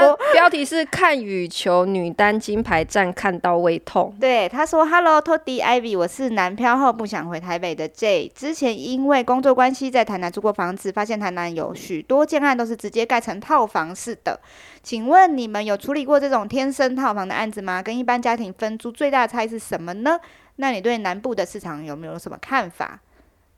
[0.00, 4.12] 我标题是看羽球女单金牌战看到胃痛。
[4.18, 8.32] 对，他说：“Hello Toddy Ivy，我是南漂后不想回台北的 J。
[8.34, 14.40] 之前因为工作关系在台南租过房子，发现台南有许多建案都是直接盖成套房式的。
[14.82, 17.80] 请问你们有处理过这种天生套房的案子吗？
[17.82, 20.18] 跟一般家庭分租最大的差异是什么呢？
[20.56, 23.00] 那你对南部的市场有没有什么看法？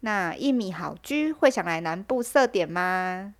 [0.01, 3.32] 那一米好居会想来南部设点吗？”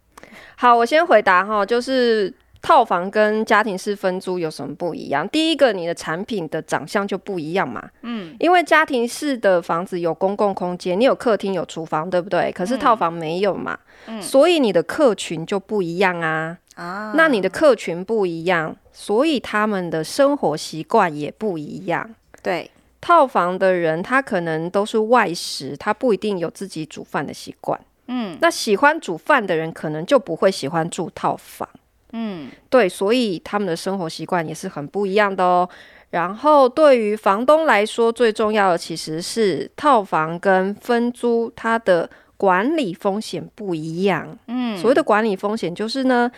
[0.57, 5.29] 好，我先回答哈，就是套房跟家庭式分租有什么不一样？
[5.29, 12.51] 第一个，你的产品的长相就不一样嘛，嗯，因为家庭式的房子有公共空间，你有客厅有厨房，对不对？
[12.53, 22.14] 可是套房没有嘛，嗯，所以你的客群就不一样啊，啊，那你的客群不一样，所以他们的生活习惯也不一样。
[22.43, 22.70] 对，
[23.01, 27.79] 套房的人他可能都是外食，他不一定有自己煮饭的习惯。
[28.09, 31.69] 嗯，那喜欢煮饭的人可能就不会喜欢住套房。
[32.13, 35.69] 嗯，对，所以他们的生活习惯也是很不一样的哦。
[36.11, 44.39] 然后对于房东来说，最重要的其实是套房跟分租，它的管理风险不一样。
[44.47, 46.31] 嗯，所谓的管理风险就是呢，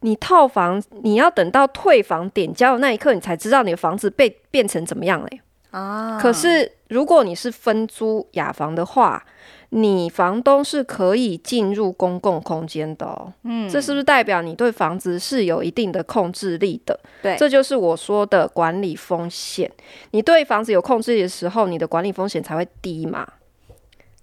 [0.00, 5.40] 你套房你要等到退房点交的那一刻，你才知道你的房子被变成怎么样嘞。
[5.70, 9.22] 啊，可是如果你是分租雅房的话，
[9.70, 16.98] 你房东是可以进入公共空间的哦，嗯，这是不是代表你对房子是有一定的控制力的？
[17.22, 19.70] 对，这就是我说的管理风险。
[20.10, 23.26] 你对房子有控制力的时候，你的管理风险才会低嘛。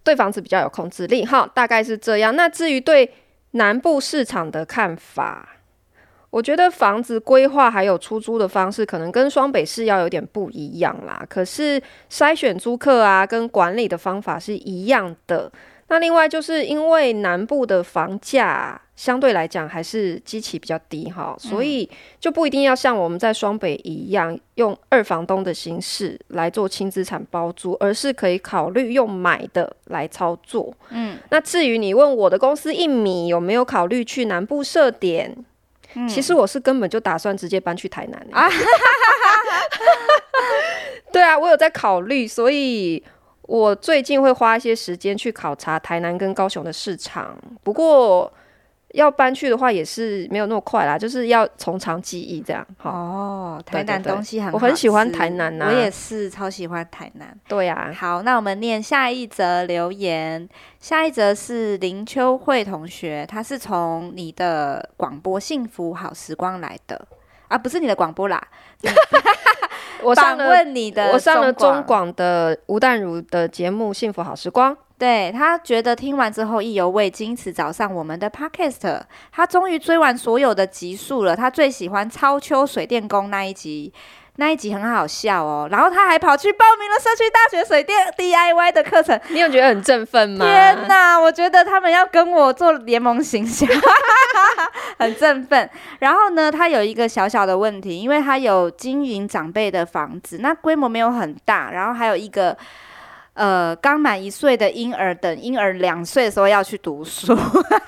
[0.03, 2.35] 对房子比较有控制力，哈，大概是这样。
[2.35, 3.11] 那至于对
[3.51, 5.56] 南部市场的看法。
[6.37, 11.25] 我觉得房子规划还有出租的方式，可能跟双北市要有点不一样啦。
[11.27, 11.81] 可是
[12.11, 15.51] 筛选租客啊，跟管理的方法是一样的。
[15.87, 30.71] 那另外就是因为南部的房价相对来讲还是基期比较低哈，所以就不一定要像我们在双北一样用二房东的形式来做轻资产包租，而是可以考虑用买的来操作。
[30.91, 35.35] 嗯，那至于你问我的公司一米有没有考虑去南部设点？
[36.07, 38.27] 其实我是根本就打算直接搬去台南。
[38.31, 38.49] 啊，
[41.13, 43.01] 对啊，我有在考虑，所以
[43.43, 47.37] 我最近会花一些时间去考察台南跟高雄的市场。
[47.63, 48.31] 不过。
[48.93, 52.65] 要搬去的话也是没有那么快啦，就是要从长计议这样。
[52.81, 57.37] 哦，台南东西很好，我很喜欢台南呐、啊，我也是超喜欢台南。
[57.47, 60.47] 对呀、啊，好，那我们念下一则留言，
[60.79, 67.07] 下一则是林秋慧同学，他是从你的广播《幸福好时光》来的
[67.49, 68.41] 啊，不是你的广播啦，
[70.01, 74.73] 我上了你的，我上了中广的吴淡如的节目《幸福好时光》。
[74.99, 78.99] 对，他觉得听完之后意犹未尽，因此找上我们的 Podcast，
[79.31, 81.35] 他终于追完所有的集数了。
[81.35, 83.93] 他最喜欢超秋水电工那一集，
[84.37, 85.67] 那一集很好笑哦。
[85.69, 89.19] 然后他还跑去报名了社区大学水电 DIY 的课程。
[89.29, 90.43] 你有觉得很振奋吗？
[90.43, 93.69] 天哪，我觉得他们要跟我做联盟形象，
[94.97, 95.69] 很振奋。
[95.99, 102.57] 然后呢，他有一个小小的问题，因为他有经营长辈的房子，那规模没有很大，然后还有一个。
[103.37, 107.37] 呃，刚满一岁的婴儿，等婴儿两岁的时候要去读书，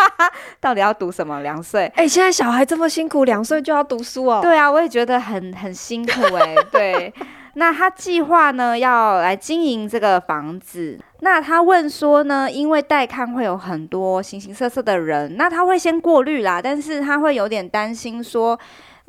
[0.62, 1.42] 到底要读什么？
[1.42, 1.88] 两岁？
[1.96, 4.42] 哎、欸，现在小孩这么辛苦，两岁就要读书哦。
[4.44, 6.64] 对啊，我也觉得很很辛苦哎、欸。
[6.72, 7.14] 对，
[7.56, 11.00] 那他计划呢要来经营这个房子。
[11.22, 18.58] 那他问说呢，因为带看会有很多形形色色的人，那他会先过滤啦，但是他会有点担心说，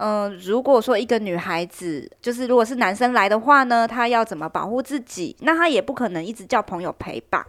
[0.01, 5.37] 嗯、呃，如果说一个女孩子，就是如果是男生来的话呢，他要怎么保护自己？
[5.41, 7.47] 那他也不可能一直叫朋友陪吧？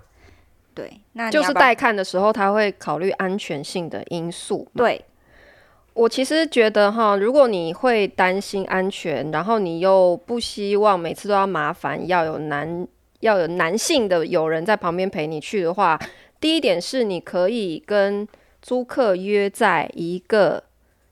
[0.75, 4.67] 对，那就是带看的时候，他会考虑安全性的因素。
[4.75, 5.03] 对，
[5.93, 12.87] 我其实觉得哈，如果你会担心安全，然后你又不希望每次都要麻烦，要有男。
[13.21, 15.95] 要有男性的友人在旁边陪你去的话，
[16.39, 18.27] 第一点是你可以跟
[18.63, 20.63] 租客约在一个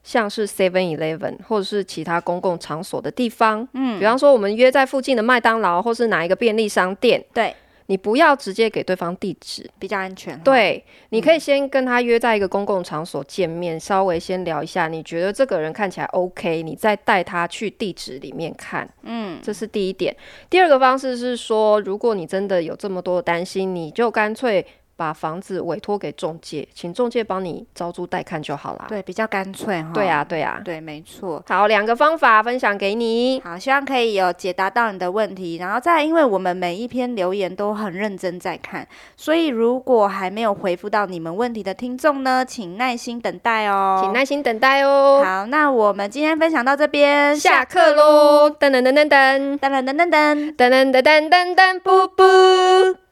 [0.09, 7.53] 像是 Seven Eleven 或者是其他公共场所的地方，嗯，比方说我们约在附近的麦当劳或是哪一个便利商店，对。
[7.85, 10.39] 你不要直接给对方地址，比较安全。
[10.41, 18.87] 对，你可以先跟他约在一个公共场所见面，嗯，稍微先聊一下，你觉得这个人看起来 OK，你再带他去地址里面看。
[19.01, 20.15] 嗯，这是第一点。
[20.51, 24.63] 第二个方式是说，如果你真的有这么多的担心，你就干脆。
[24.99, 28.85] 把房子委托给中介，请中介帮你招租代看就好啦。
[28.89, 29.91] 对，比较干脆哈。
[29.93, 31.41] 对呀、啊，对呀、啊，对，没错。
[31.47, 33.39] 好，两个方法分享给你。
[33.39, 35.55] 好，希望可以有解答到你的问题。
[35.55, 38.85] 然后再，因为我们每一篇留言都很认真在看，
[39.15, 44.01] 所以如果还没有回复到你们问题的听众呢，请耐心等待哦。
[44.03, 45.23] 请耐心等待哦。
[45.23, 48.49] 好，那我们今天分享到这边，下课喽！
[48.49, 53.08] 噔噔噔噔噔噔噔噔噔噔噔噔噔噔噔噔。